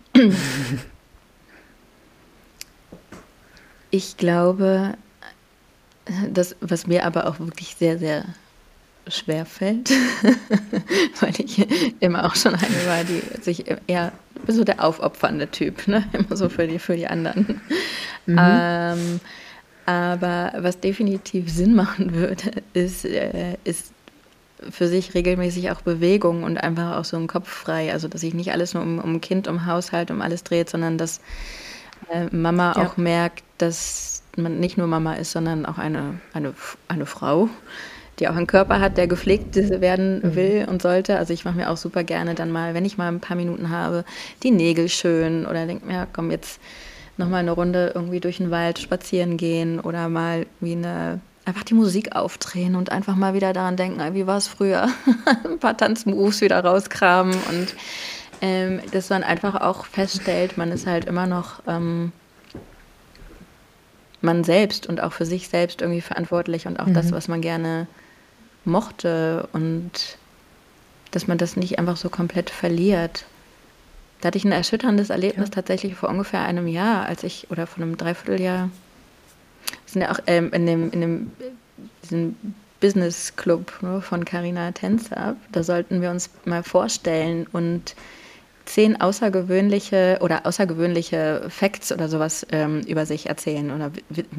[3.89, 4.95] Ich glaube,
[6.29, 8.25] das, was mir aber auch wirklich sehr, sehr
[9.07, 9.89] schwer fällt,
[11.19, 11.65] weil ich
[12.01, 14.11] immer auch schon eine war, die sich eher
[14.47, 16.05] so der aufopfernde Typ, ne?
[16.13, 17.61] immer so für die, für die anderen.
[18.25, 18.39] Mhm.
[18.39, 19.19] Ähm,
[19.85, 23.91] aber was definitiv Sinn machen würde, ist, äh, ist
[24.69, 27.91] für sich regelmäßig auch Bewegung und einfach auch so einen Kopf frei.
[27.91, 30.97] Also, dass sich nicht alles nur um, um Kind, um Haushalt, um alles dreht, sondern
[30.97, 31.21] dass
[32.09, 32.85] äh, Mama ja.
[32.85, 36.53] auch merkt, dass man nicht nur Mama ist, sondern auch eine, eine,
[36.87, 37.49] eine Frau
[38.19, 40.35] die auch einen Körper hat, der gepflegt werden mhm.
[40.35, 41.17] will und sollte.
[41.17, 43.69] Also ich mache mir auch super gerne dann mal, wenn ich mal ein paar Minuten
[43.69, 44.05] habe,
[44.43, 46.59] die Nägel schön oder denke mir, komm, jetzt
[47.17, 51.75] nochmal eine Runde irgendwie durch den Wald spazieren gehen oder mal wie eine einfach die
[51.75, 54.89] Musik aufdrehen und einfach mal wieder daran denken, wie war es früher?
[55.43, 57.75] Ein paar Tanzmoves wieder rauskramen und
[58.41, 62.11] ähm, dass man einfach auch feststellt, man ist halt immer noch ähm,
[64.21, 66.95] man selbst und auch für sich selbst irgendwie verantwortlich und auch mhm.
[66.95, 67.87] das, was man gerne
[68.65, 70.17] mochte und
[71.11, 73.25] dass man das nicht einfach so komplett verliert.
[74.21, 75.55] Da hatte ich ein erschütterndes Erlebnis ja.
[75.55, 78.69] tatsächlich vor ungefähr einem Jahr, als ich, oder vor einem Dreivierteljahr,
[79.85, 81.31] sind ja auch ähm, in dem, in dem
[82.03, 82.35] diesem
[82.79, 87.95] Business Club ne, von Carina Tänzer, da sollten wir uns mal vorstellen und
[88.65, 93.91] zehn außergewöhnliche oder außergewöhnliche Facts oder sowas ähm, über sich erzählen oder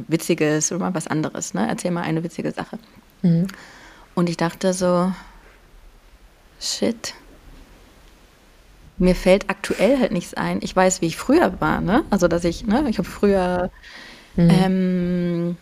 [0.09, 1.55] witziges oder was anderes.
[1.55, 1.67] Ne?
[1.69, 2.79] Erzähl mal eine witzige Sache.
[3.23, 3.47] Mhm.
[4.17, 5.13] Und ich dachte so,
[6.59, 7.15] shit,
[8.99, 10.61] mir fällt aktuell halt nichts ein.
[10.63, 12.03] Ich weiß, wie ich früher war, ne?
[12.11, 13.71] Also dass ich, ne, ich habe früher
[14.37, 14.51] mhm.
[14.51, 15.57] ähm,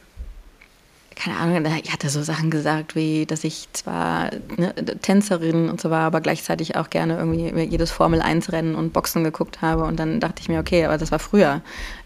[1.17, 5.91] keine Ahnung, ich hatte so Sachen gesagt, wie, dass ich zwar ne, Tänzerin und so
[5.91, 9.85] war, aber gleichzeitig auch gerne irgendwie jedes Formel-1-Rennen und Boxen geguckt habe.
[9.85, 11.61] Und dann dachte ich mir, okay, aber das war früher.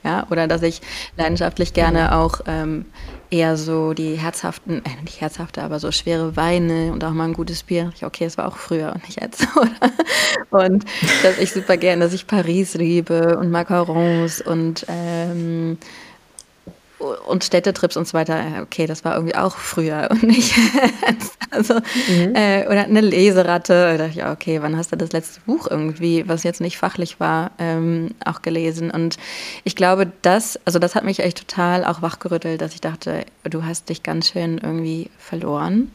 [0.04, 0.82] Ja, oder dass ich
[1.16, 2.86] leidenschaftlich gerne auch ähm,
[3.30, 7.34] eher so die herzhaften, äh, nicht herzhafte, aber so schwere Weine und auch mal ein
[7.34, 7.92] gutes Bier.
[7.94, 9.46] Ich, okay, das war auch früher und nicht jetzt.
[9.56, 9.92] Oder?
[10.50, 10.84] Und
[11.22, 15.78] dass ich super gerne, dass ich Paris liebe und Macarons und ähm,
[16.98, 20.54] und Städtetrips und so weiter, okay, das war irgendwie auch früher und nicht.
[21.50, 22.34] Also, mhm.
[22.34, 23.72] äh, oder eine Leseratte.
[23.72, 26.76] Da dachte ich, ja, okay, wann hast du das letzte Buch irgendwie, was jetzt nicht
[26.76, 28.90] fachlich war, ähm, auch gelesen?
[28.90, 29.16] Und
[29.64, 33.64] ich glaube, das, also das hat mich echt total auch wachgerüttelt, dass ich dachte, du
[33.64, 35.90] hast dich ganz schön irgendwie verloren.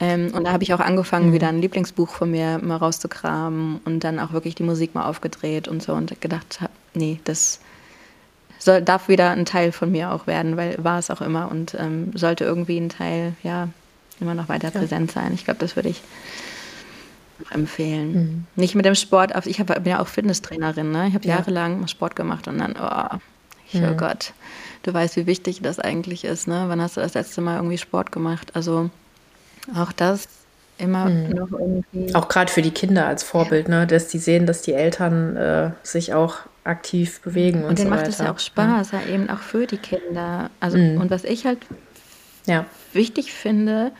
[0.00, 1.32] Ähm, und da habe ich auch angefangen, mhm.
[1.32, 5.66] wieder ein Lieblingsbuch von mir mal rauszukramen und dann auch wirklich die Musik mal aufgedreht
[5.66, 6.58] und so und gedacht,
[6.92, 7.60] nee, das
[8.64, 11.74] soll, darf wieder ein Teil von mir auch werden, weil war es auch immer und
[11.78, 13.68] ähm, sollte irgendwie ein Teil, ja,
[14.20, 14.78] immer noch weiter ja.
[14.78, 15.32] präsent sein.
[15.34, 16.00] Ich glaube, das würde ich
[17.50, 18.12] empfehlen.
[18.12, 18.46] Mhm.
[18.56, 21.08] Nicht mit dem Sport, ich hab, bin ja auch Fitnesstrainerin, ne?
[21.08, 21.36] ich habe ja.
[21.36, 23.16] jahrelang Sport gemacht und dann, oh,
[23.70, 23.90] ich, mhm.
[23.92, 24.32] oh Gott,
[24.82, 26.48] du weißt, wie wichtig das eigentlich ist.
[26.48, 26.64] Ne?
[26.68, 28.52] Wann hast du das letzte Mal irgendwie Sport gemacht?
[28.54, 28.88] Also
[29.76, 30.28] auch das
[30.78, 31.30] immer mhm.
[31.30, 32.14] noch irgendwie.
[32.14, 33.80] Auch gerade für die Kinder als Vorbild, ja.
[33.80, 33.86] ne?
[33.86, 37.94] dass die sehen, dass die Eltern äh, sich auch aktiv bewegen und, und denen so
[37.94, 39.00] macht es ja auch Spaß, ja.
[39.00, 39.14] ja.
[39.14, 40.50] eben auch für die Kinder.
[40.60, 41.00] Also mhm.
[41.00, 41.58] und was ich halt
[42.46, 42.64] ja.
[42.92, 43.92] wichtig finde,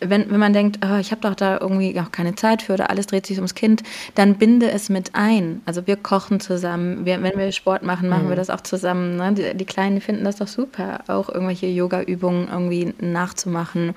[0.00, 2.90] wenn, wenn man denkt, oh, ich habe doch da irgendwie auch keine Zeit für oder
[2.90, 3.82] alles dreht sich ums Kind,
[4.14, 5.62] dann binde es mit ein.
[5.64, 8.28] Also wir kochen zusammen, wir, wenn wir Sport machen, machen mhm.
[8.30, 9.16] wir das auch zusammen.
[9.16, 9.32] Ne?
[9.32, 13.94] Die, die, Kleinen finden das doch super, auch irgendwelche Yoga-Übungen irgendwie nachzumachen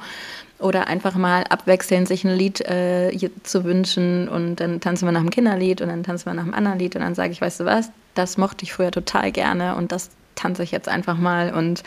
[0.60, 3.12] oder einfach mal abwechselnd sich ein Lied äh,
[3.44, 6.54] zu wünschen und dann tanzen wir nach einem Kinderlied und dann tanzen wir nach einem
[6.54, 9.76] anderen Lied und dann sage ich, weißt du was, das mochte ich früher total gerne
[9.76, 11.84] und das tanze ich jetzt einfach mal und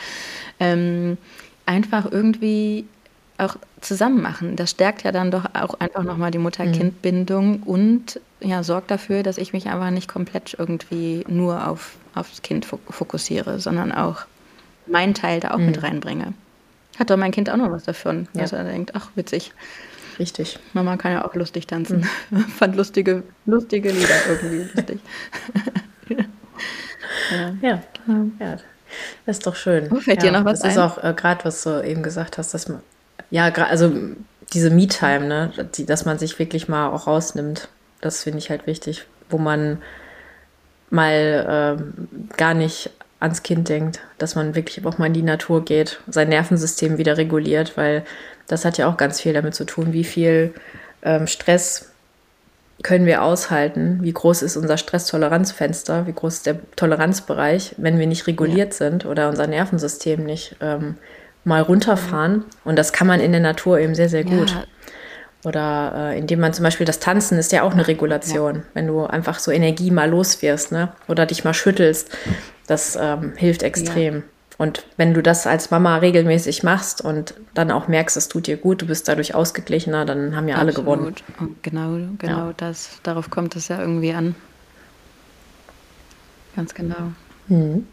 [0.59, 1.17] ähm,
[1.65, 2.85] einfach irgendwie
[3.37, 4.55] auch zusammen machen.
[4.55, 9.37] Das stärkt ja dann doch auch einfach nochmal die Mutter-Kind-Bindung und ja, sorgt dafür, dass
[9.37, 14.25] ich mich einfach nicht komplett irgendwie nur auf, aufs Kind fokussiere, sondern auch
[14.85, 15.67] meinen Teil da auch mhm.
[15.67, 16.33] mit reinbringe.
[16.99, 18.41] Hat doch mein Kind auch noch was davon, ja.
[18.41, 19.51] dass er denkt, ach, witzig.
[20.19, 20.59] Richtig.
[20.73, 22.07] Mama kann ja auch lustig tanzen.
[22.29, 22.39] Mhm.
[22.57, 24.99] Fand lustige, lustige Lieder irgendwie lustig.
[26.09, 27.61] ja.
[27.61, 27.81] Ja.
[28.39, 28.57] ja.
[29.25, 29.89] Das ist doch schön.
[29.91, 30.75] Oh, fällt ja, dir noch was das ein?
[30.75, 32.81] Das ist auch äh, gerade, was du eben gesagt hast, dass man,
[33.31, 33.91] ja, also
[34.53, 37.69] diese Me-Time, ne, die, dass man sich wirklich mal auch rausnimmt,
[38.01, 39.81] das finde ich halt wichtig, wo man
[40.89, 42.91] mal äh, gar nicht
[43.23, 47.17] ans Kind denkt, dass man wirklich auch mal in die Natur geht, sein Nervensystem wieder
[47.17, 48.03] reguliert, weil
[48.47, 50.53] das hat ja auch ganz viel damit zu tun, wie viel
[51.01, 51.89] ähm, Stress
[52.83, 58.07] können wir aushalten, wie groß ist unser Stresstoleranzfenster, wie groß ist der Toleranzbereich, wenn wir
[58.07, 58.89] nicht reguliert ja.
[58.89, 60.97] sind oder unser Nervensystem nicht ähm,
[61.45, 62.43] mal runterfahren.
[62.65, 64.51] Und das kann man in der Natur eben sehr, sehr gut.
[64.51, 64.63] Ja.
[65.45, 68.61] Oder äh, indem man zum Beispiel das Tanzen ist ja auch eine Regulation, ja.
[68.73, 70.89] wenn du einfach so Energie mal los wirst, ne?
[71.07, 72.09] Oder dich mal schüttelst.
[72.67, 74.15] Das ähm, hilft extrem.
[74.15, 74.21] Ja.
[74.57, 78.57] Und wenn du das als Mama regelmäßig machst und dann auch merkst, es tut dir
[78.57, 81.15] gut, du bist dadurch ausgeglichener, dann haben ja alle gewonnen.
[81.63, 82.53] Genau, genau ja.
[82.55, 82.99] das.
[83.03, 84.35] Darauf kommt es ja irgendwie an.
[86.55, 87.13] Ganz genau.
[87.47, 87.87] Mhm.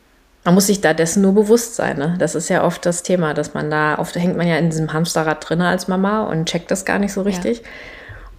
[0.45, 1.99] Man muss sich da dessen nur bewusst sein.
[1.99, 2.17] Ne?
[2.19, 4.93] Das ist ja oft das Thema, dass man da, oft hängt man ja in diesem
[4.93, 7.59] Hamsterrad drin als Mama und checkt das gar nicht so richtig.
[7.59, 7.65] Ja.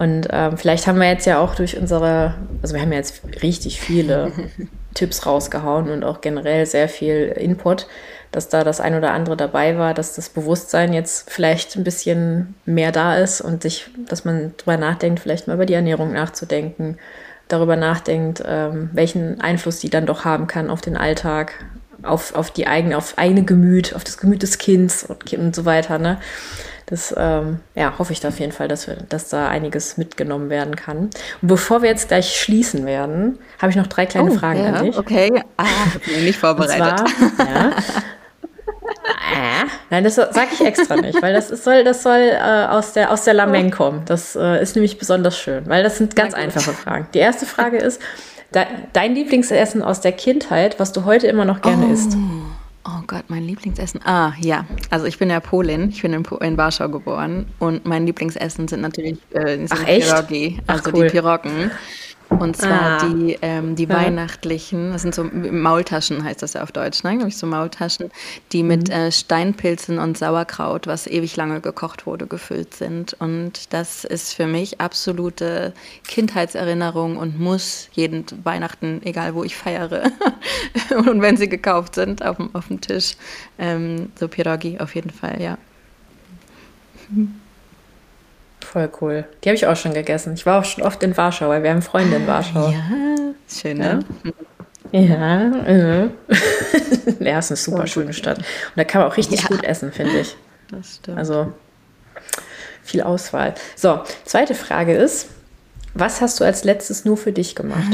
[0.02, 2.34] Und ähm, vielleicht haben wir jetzt ja auch durch unsere,
[2.64, 4.32] also wir haben ja jetzt richtig viele
[4.96, 7.86] Tipps rausgehauen und auch generell sehr viel Input,
[8.32, 12.56] dass da das ein oder andere dabei war, dass das Bewusstsein jetzt vielleicht ein bisschen
[12.66, 16.98] mehr da ist und sich, dass man drüber nachdenkt, vielleicht mal über die Ernährung nachzudenken,
[17.48, 21.64] darüber nachdenkt, ähm, welchen Einfluss die dann doch haben kann auf den Alltag,
[22.04, 25.66] auf, auf die eigene, auf eigene Gemüt, auf das Gemüt des Kindes und, und so
[25.66, 25.98] weiter.
[25.98, 26.18] Ne?
[26.86, 30.50] Das ähm, ja, hoffe ich da auf jeden Fall, dass, wir, dass da einiges mitgenommen
[30.50, 31.10] werden kann.
[31.42, 34.74] Und bevor wir jetzt gleich schließen werden, habe ich noch drei kleine oh, Fragen ja,
[34.74, 34.98] an dich.
[34.98, 35.64] Okay, ah,
[36.06, 37.08] bin nicht vorbereitet.
[37.08, 37.72] Zwar, ja,
[39.32, 42.94] äh, nein, das sage ich extra nicht, weil das ist, soll, das soll äh, aus,
[42.94, 44.04] der, aus der Lameng kommen.
[44.06, 47.08] Das äh, ist nämlich besonders schön, weil das sind ganz einfache Fragen.
[47.14, 48.02] Die erste Frage ist,
[48.54, 51.94] de dein Lieblingsessen aus der Kindheit, was du heute immer noch gerne oh.
[51.94, 52.18] isst?
[52.84, 54.02] Oh Gott, mein Lieblingsessen.
[54.06, 54.66] Ah, ja.
[54.90, 55.90] Also ich bin ja Polin.
[55.90, 57.46] Ich bin in, in Warschau geboren.
[57.60, 60.08] Und mein Lieblingsessen sind natürlich äh, sind Ach, echt?
[60.08, 61.04] Pierogi, also cool.
[61.04, 61.72] die Piroggen.
[62.40, 63.06] Und zwar ah.
[63.06, 63.96] die, ähm, die ja.
[63.96, 67.28] weihnachtlichen, das sind so Maultaschen, heißt das ja auf Deutsch, ne?
[67.28, 68.10] ich, so Maultaschen,
[68.52, 68.94] die mit mhm.
[68.94, 73.16] äh, Steinpilzen und Sauerkraut, was ewig lange gekocht wurde, gefüllt sind.
[73.20, 75.74] Und das ist für mich absolute
[76.08, 80.12] Kindheitserinnerung und muss jeden Weihnachten, egal wo ich feiere,
[80.96, 83.16] und wenn sie gekauft sind, auf dem, auf dem Tisch,
[83.60, 85.58] ähm, so Pierogi auf jeden Fall, ja.
[88.72, 89.26] Voll cool.
[89.44, 90.34] Die habe ich auch schon gegessen.
[90.34, 92.70] Ich war auch schon oft in Warschau, weil wir haben Freunde in Warschau.
[92.70, 94.00] Ja, schön, ne?
[94.94, 96.04] Ja, äh.
[97.20, 98.38] ja, ist eine super schöne Stadt.
[98.38, 98.46] Und
[98.78, 99.48] da kann man auch richtig ja.
[99.50, 100.38] gut essen, finde ich.
[100.70, 101.18] Das stimmt.
[101.18, 101.52] Also
[102.82, 103.56] viel Auswahl.
[103.76, 105.28] So, zweite Frage ist,
[105.94, 107.94] was hast du als letztes nur für dich gemacht?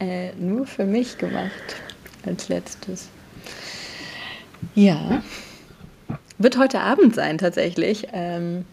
[0.00, 1.76] äh, nur für mich gemacht
[2.24, 3.08] als letztes.
[4.74, 5.22] Ja.
[6.38, 8.08] Wird heute Abend sein, tatsächlich.
[8.12, 8.64] Ähm,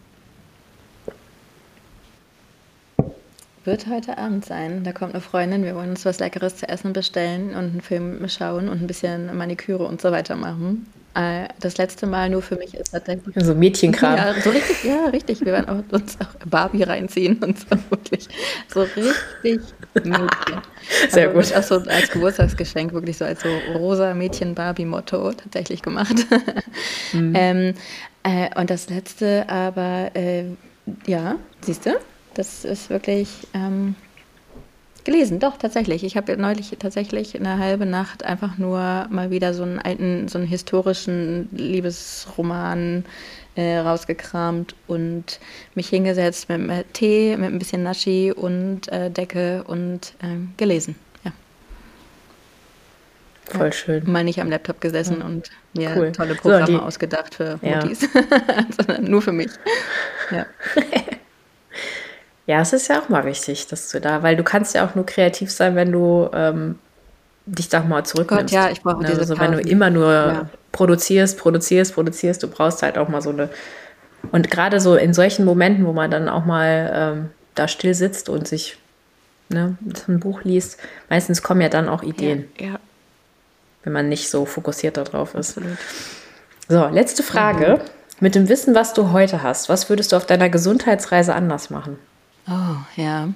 [3.64, 4.82] wird heute Abend sein.
[4.82, 8.28] Da kommt eine Freundin, wir wollen uns was Leckeres zu essen bestellen und einen Film
[8.28, 10.86] schauen und ein bisschen Maniküre und so weiter machen.
[11.14, 13.34] Äh, das letzte Mal nur für mich ist tatsächlich.
[13.36, 14.16] So Mädchenkram.
[14.16, 15.40] Ja, so richtig, ja, richtig.
[15.40, 18.28] Wir werden auch, uns auch Barbie reinziehen und so wirklich.
[18.68, 19.60] So richtig
[19.94, 20.30] Mädchen.
[21.10, 21.54] Sehr Aber gut.
[21.54, 26.16] Auch so als Geburtstagsgeschenk, wirklich so als so rosa Mädchen-Barbie-Motto tatsächlich gemacht.
[27.12, 27.34] Mhm.
[27.36, 27.74] ähm,
[28.22, 30.44] äh, und das letzte aber, äh,
[31.06, 31.90] ja, siehst du,
[32.34, 33.28] das ist wirklich.
[33.52, 33.94] Ähm,
[35.04, 36.04] Gelesen, doch, tatsächlich.
[36.04, 40.38] Ich habe neulich tatsächlich eine halbe Nacht einfach nur mal wieder so einen alten, so
[40.38, 43.04] einen historischen Liebesroman
[43.56, 45.40] äh, rausgekramt und
[45.74, 50.94] mich hingesetzt mit einem Tee, mit ein bisschen Naschi und äh, Decke und äh, gelesen.
[51.24, 51.32] Ja.
[53.46, 53.72] Voll ja.
[53.72, 54.10] schön.
[54.10, 55.26] Mal nicht am Laptop gesessen ja.
[55.26, 56.12] und mir cool.
[56.12, 58.08] tolle Programme so, die, ausgedacht für Mutis,
[58.76, 59.50] sondern nur für mich.
[60.30, 60.46] Ja.
[62.46, 64.94] Ja, es ist ja auch mal wichtig, dass du da, weil du kannst ja auch
[64.94, 66.78] nur kreativ sein, wenn du ähm,
[67.46, 68.52] dich da mal zurücknimmst.
[68.52, 69.08] Gott, ja, ich brauche ne?
[69.08, 70.46] diese Also wenn du immer nur ja.
[70.72, 73.48] produzierst, produzierst, produzierst, du brauchst halt auch mal so eine
[74.30, 78.28] und gerade so in solchen Momenten, wo man dann auch mal ähm, da still sitzt
[78.28, 78.78] und sich
[79.48, 79.76] ne,
[80.08, 80.78] ein Buch liest,
[81.10, 82.48] meistens kommen ja dann auch Ideen.
[82.58, 82.80] Ja, ja.
[83.82, 85.58] Wenn man nicht so fokussiert darauf ist.
[85.58, 85.78] Absolut.
[86.68, 87.78] So, letzte Frage.
[87.78, 87.88] Mhm.
[88.20, 91.98] Mit dem Wissen, was du heute hast, was würdest du auf deiner Gesundheitsreise anders machen?
[92.48, 93.28] Oh, ja.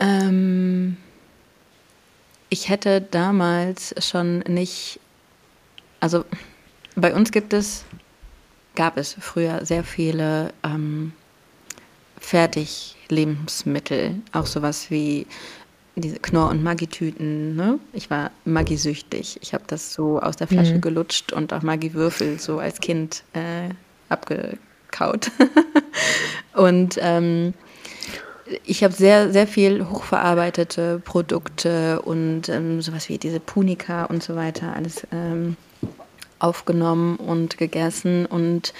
[0.00, 0.96] Ähm,
[2.48, 5.00] ich hätte damals schon nicht,
[6.00, 6.24] also
[6.94, 7.84] bei uns gibt es,
[8.74, 11.12] gab es früher sehr viele ähm,
[12.18, 15.26] Fertiglebensmittel, auch sowas wie
[15.96, 17.54] diese Knorr- und Maggi-Tüten.
[17.54, 17.78] Ne?
[17.92, 19.38] Ich war Maggi-süchtig.
[19.42, 20.80] Ich habe das so aus der Flasche mhm.
[20.80, 23.68] gelutscht und auch Maggi-Würfel so als Kind äh,
[24.08, 24.58] abge
[24.90, 25.30] kaut.
[26.54, 27.54] und ähm,
[28.64, 34.36] ich habe sehr, sehr viel hochverarbeitete Produkte und ähm, sowas wie diese Punika und so
[34.36, 35.56] weiter alles ähm,
[36.38, 38.26] aufgenommen und gegessen.
[38.26, 38.74] Und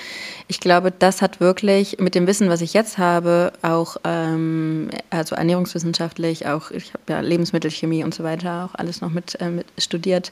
[0.48, 5.34] ich glaube, das hat wirklich mit dem Wissen, was ich jetzt habe, auch ähm, also
[5.34, 9.66] ernährungswissenschaftlich, auch ich habe ja Lebensmittelchemie und so weiter auch alles noch mit, äh, mit
[9.78, 10.30] studiert,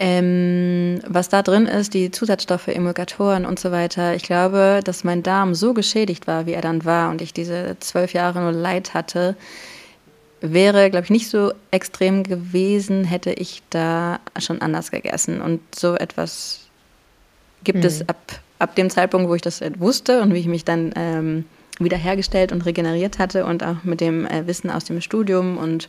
[0.00, 4.14] ähm, was da drin ist, die Zusatzstoffe, Emulgatoren und so weiter.
[4.14, 7.76] Ich glaube, dass mein Darm so geschädigt war, wie er dann war und ich diese
[7.80, 9.36] zwölf Jahre nur Leid hatte,
[10.40, 15.40] wäre, glaube ich, nicht so extrem gewesen, hätte ich da schon anders gegessen.
[15.40, 16.68] Und so etwas
[17.64, 17.84] gibt mhm.
[17.84, 21.44] es ab, ab dem Zeitpunkt, wo ich das wusste und wie ich mich dann ähm,
[21.80, 25.88] wiederhergestellt und regeneriert hatte und auch mit dem äh, Wissen aus dem Studium und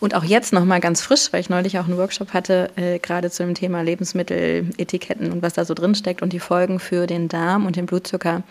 [0.00, 3.30] und auch jetzt nochmal ganz frisch, weil ich neulich auch einen Workshop hatte, äh, gerade
[3.30, 7.28] zu dem Thema Lebensmitteletiketten und was da so drin steckt und die Folgen für den
[7.28, 8.42] Darm und den Blutzucker.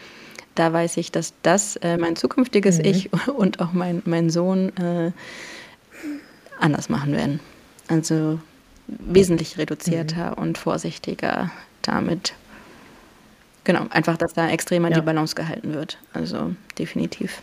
[0.55, 2.85] Da weiß ich, dass das äh, mein zukünftiges mhm.
[2.85, 5.11] Ich und auch mein, mein Sohn äh,
[6.59, 7.39] anders machen werden.
[7.87, 8.39] Also
[8.87, 10.43] wesentlich reduzierter mhm.
[10.43, 12.33] und vorsichtiger damit.
[13.63, 14.95] Genau, einfach, dass da extremer ja.
[14.95, 15.97] die Balance gehalten wird.
[16.13, 17.41] Also definitiv.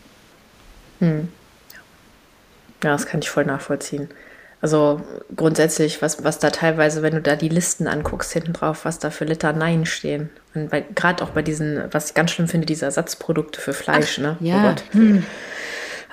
[1.00, 1.28] Mhm.
[2.85, 4.09] Ja, das kann ich voll nachvollziehen.
[4.61, 5.03] Also
[5.37, 9.11] grundsätzlich, was, was da teilweise, wenn du da die Listen anguckst, hinten drauf, was da
[9.11, 10.30] für Litaneien stehen.
[10.55, 14.22] Und gerade auch bei diesen, was ich ganz schlimm finde, diese Ersatzprodukte für Fleisch, Ach,
[14.22, 14.37] ne?
[14.41, 14.74] Ja.
[14.74, 15.26] Oh hm.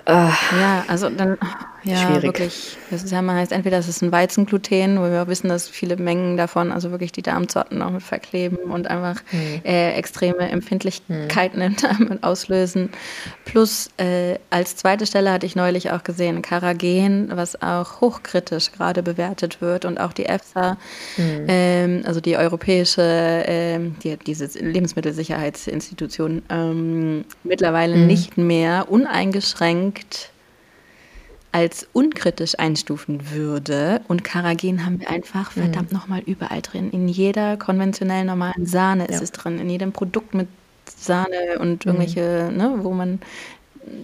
[0.08, 1.38] Ja, also dann,
[1.84, 2.24] ja, Schwierig.
[2.24, 2.78] wirklich.
[2.92, 5.68] Das ist ja mal heißt, entweder es ist ein Weizengluten, wo wir auch wissen, dass
[5.68, 9.62] viele Mengen davon, also wirklich die Darmzotten auch mit verkleben und einfach mhm.
[9.64, 11.66] äh, extreme Empfindlichkeiten mhm.
[11.66, 12.90] im Darm auslösen.
[13.46, 19.02] Plus äh, als zweite Stelle hatte ich neulich auch gesehen, Karagen, was auch hochkritisch gerade
[19.02, 20.78] bewertet wird und auch die EFSA,
[21.18, 21.46] mhm.
[21.48, 28.08] ähm, also die europäische, ähm, die, diese Lebensmittelsicherheitsinstitution, ähm, mittlerweile mhm.
[28.08, 29.91] nicht mehr uneingeschränkt
[31.52, 34.02] als unkritisch einstufen würde.
[34.08, 35.62] Und Karagen haben wir einfach mhm.
[35.62, 36.92] verdammt nochmal überall drin.
[36.92, 39.24] In jeder konventionell normalen Sahne ist ja.
[39.24, 40.48] es drin, in jedem Produkt mit
[40.86, 41.92] Sahne und mhm.
[41.92, 42.58] irgendwelche, mhm.
[42.58, 43.20] ne, wo man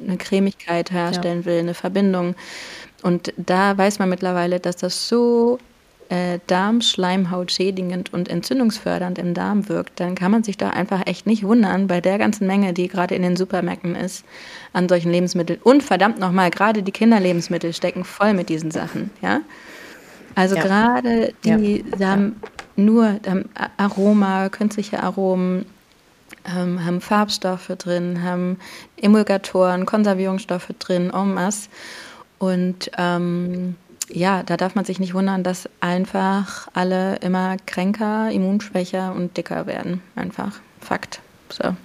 [0.08, 1.46] eine Cremigkeit herstellen ja.
[1.46, 2.36] will, eine Verbindung.
[3.04, 5.60] Und da weiß man mittlerweile, dass das so
[6.10, 11.28] äh, Darmschleimhaut schädigend und entzündungsfördernd im Darm wirkt, dann kann man sich da einfach echt
[11.28, 14.24] nicht wundern bei der ganzen Menge, die gerade in den Supermärkten ist,
[14.74, 15.60] an solchen Lebensmitteln.
[15.64, 19.12] Und verdammt nochmal, gerade die Kinderlebensmittel stecken voll mit diesen Sachen.
[19.22, 19.42] Ja?
[20.36, 20.64] Also ja.
[20.64, 22.08] gerade die ja.
[22.08, 22.36] haben
[22.76, 25.66] nur haben Aroma, künstliche Aromen,
[26.46, 28.58] ähm, haben Farbstoffe drin, haben
[29.02, 31.70] Emulgatoren, Konservierungsstoffe drin, en masse.
[32.40, 33.76] Und ähm,
[34.10, 39.68] ja, da darf man sich nicht wundern, dass einfach alle immer kränker, immunschwächer und dicker
[39.68, 40.02] werden.
[40.16, 41.20] Einfach Fakt.
[41.50, 41.76] So.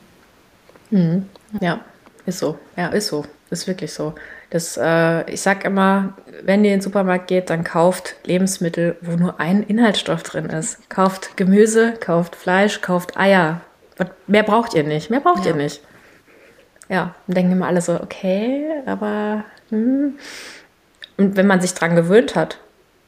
[0.91, 1.29] Mhm.
[1.61, 1.81] Ja,
[2.27, 2.59] ist so.
[2.77, 3.25] Ja, ist so.
[3.51, 4.14] Ist wirklich so.
[4.51, 9.12] Das, äh, ich sag immer, wenn ihr in den Supermarkt geht, dann kauft Lebensmittel, wo
[9.12, 10.89] nur ein Inhaltsstoff drin ist.
[10.89, 13.61] Kauft Gemüse, kauft Fleisch, kauft Eier.
[14.27, 15.11] Mehr braucht ihr nicht.
[15.11, 15.51] Mehr braucht ja.
[15.51, 15.83] ihr nicht.
[16.89, 20.18] Ja, dann denken immer alle so, okay, aber hm,
[21.16, 22.58] und wenn man sich dran gewöhnt hat,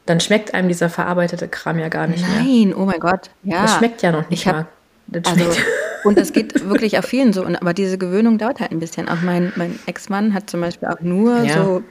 [0.05, 2.65] dann schmeckt einem dieser verarbeitete Kram ja gar nicht Nein, mehr.
[2.65, 3.29] Nein, oh mein Gott.
[3.43, 3.63] Ja.
[3.63, 4.67] Das schmeckt ja noch nicht ich hab, mal.
[5.07, 5.45] Das also,
[6.03, 7.43] und das geht wirklich auf vielen so.
[7.43, 9.09] Und, aber diese Gewöhnung dauert halt ein bisschen.
[9.09, 11.63] Auch mein, mein Ex-Mann hat zum Beispiel auch nur ja.
[11.63, 11.83] so,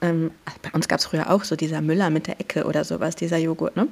[0.00, 0.30] ähm,
[0.62, 3.36] bei uns gab es früher auch so dieser Müller mit der Ecke oder sowas, dieser
[3.38, 3.88] Joghurt, ne?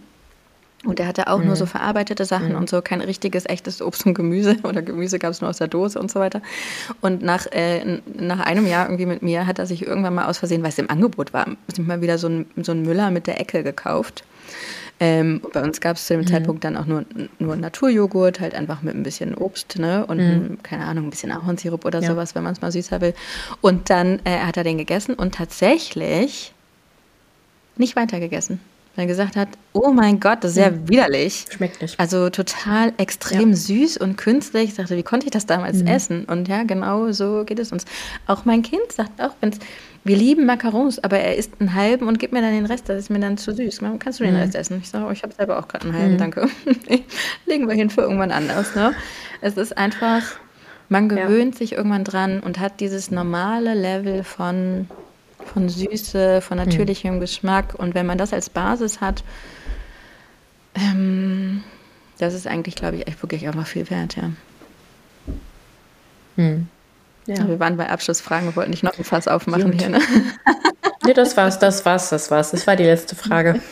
[0.84, 1.46] Und er hatte auch mhm.
[1.46, 1.70] nur so mhm.
[1.70, 2.56] verarbeitete Sachen mhm.
[2.56, 5.68] und so, kein richtiges, echtes Obst und Gemüse oder Gemüse gab es nur aus der
[5.68, 6.40] Dose und so weiter.
[7.00, 10.38] Und nach, äh, nach einem Jahr irgendwie mit mir hat er sich irgendwann mal aus
[10.38, 11.46] Versehen, weil es im Angebot war,
[11.78, 14.24] mal wieder so ein, so ein Müller mit der Ecke gekauft.
[15.02, 16.26] Ähm, bei uns gab es zu dem mhm.
[16.26, 17.04] Zeitpunkt dann auch nur,
[17.38, 20.04] nur Naturjoghurt, halt einfach mit ein bisschen Obst ne?
[20.06, 20.58] und, mhm.
[20.62, 22.08] keine Ahnung, ein bisschen Ahornsirup oder ja.
[22.08, 23.14] sowas, wenn man es mal süßer will.
[23.60, 26.54] Und dann äh, hat er den gegessen und tatsächlich
[27.76, 28.60] nicht weiter gegessen
[28.96, 30.88] er gesagt hat, oh mein Gott, das ist ja mhm.
[30.88, 31.46] widerlich.
[31.50, 31.98] Schmeckt nicht.
[31.98, 33.56] Also total extrem ja.
[33.56, 34.70] süß und künstlich.
[34.70, 35.86] Ich dachte, wie konnte ich das damals mhm.
[35.86, 36.24] essen?
[36.24, 37.84] Und ja, genau so geht es uns.
[38.26, 39.58] Auch mein Kind sagt auch, wenn's,
[40.02, 42.98] wir lieben Macarons, aber er isst einen halben und gibt mir dann den Rest, das
[42.98, 43.80] ist mir dann zu süß.
[43.98, 44.40] Kannst du den mhm.
[44.40, 44.78] Rest essen?
[44.82, 46.18] Ich sage, oh, ich habe selber auch gerade einen halben, mhm.
[46.18, 46.48] danke.
[47.46, 48.74] Legen wir hin für irgendwann anders.
[48.74, 48.94] Ne?
[49.40, 50.22] Es ist einfach,
[50.88, 51.58] man gewöhnt ja.
[51.58, 54.88] sich irgendwann dran und hat dieses normale Level von
[55.46, 56.66] von Süße, von hm.
[56.66, 57.20] natürlichem mhm.
[57.20, 57.74] Geschmack.
[57.76, 59.22] Und wenn man das als Basis hat,
[60.74, 61.62] ähm,
[62.18, 64.30] das ist eigentlich, glaube ich, echt wirklich einfach viel wert, ja.
[66.36, 66.68] Hm.
[67.26, 67.48] ja.
[67.48, 69.80] Wir waren bei Abschlussfragen, wir wollten nicht noch ein Fass aufmachen Gut.
[69.80, 70.00] hier, ne?
[71.02, 72.50] Nee, das war's, das war's, das war's.
[72.50, 73.60] Das war die letzte Frage.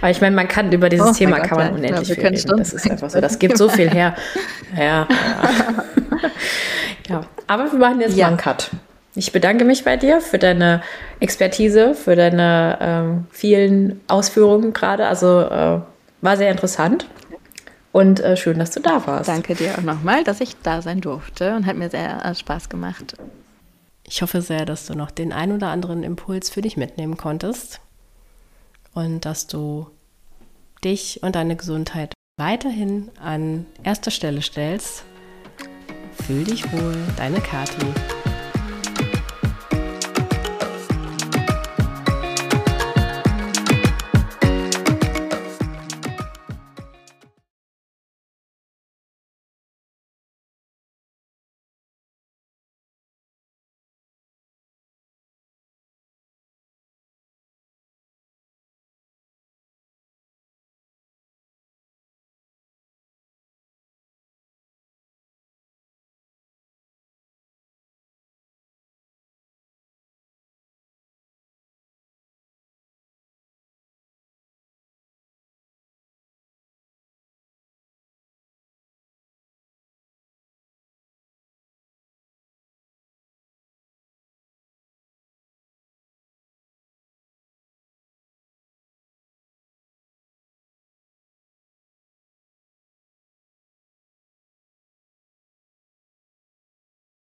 [0.00, 2.24] Aber ich meine, man kann über dieses oh Thema Gott, kann man ja, unendlich viel
[2.24, 2.38] reden.
[2.38, 2.60] Stunden.
[2.60, 3.20] Das ist einfach so.
[3.20, 4.14] Das gibt so viel her.
[4.76, 5.08] Ja, ja.
[7.08, 7.26] ja.
[7.46, 8.26] Aber wir machen jetzt ja.
[8.26, 8.70] mal einen Cut.
[9.16, 10.82] Ich bedanke mich bei dir für deine
[11.20, 15.06] Expertise, für deine ähm, vielen Ausführungen gerade.
[15.06, 15.80] Also äh,
[16.20, 17.06] war sehr interessant
[17.92, 19.28] und äh, schön, dass du da warst.
[19.28, 22.68] Danke dir auch nochmal, dass ich da sein durfte und hat mir sehr äh, Spaß
[22.68, 23.14] gemacht.
[24.06, 27.80] Ich hoffe sehr, dass du noch den ein oder anderen Impuls für dich mitnehmen konntest
[28.94, 29.86] und dass du
[30.82, 35.04] dich und deine Gesundheit weiterhin an erster Stelle stellst.
[36.26, 37.86] Fühl dich wohl, deine Kathi.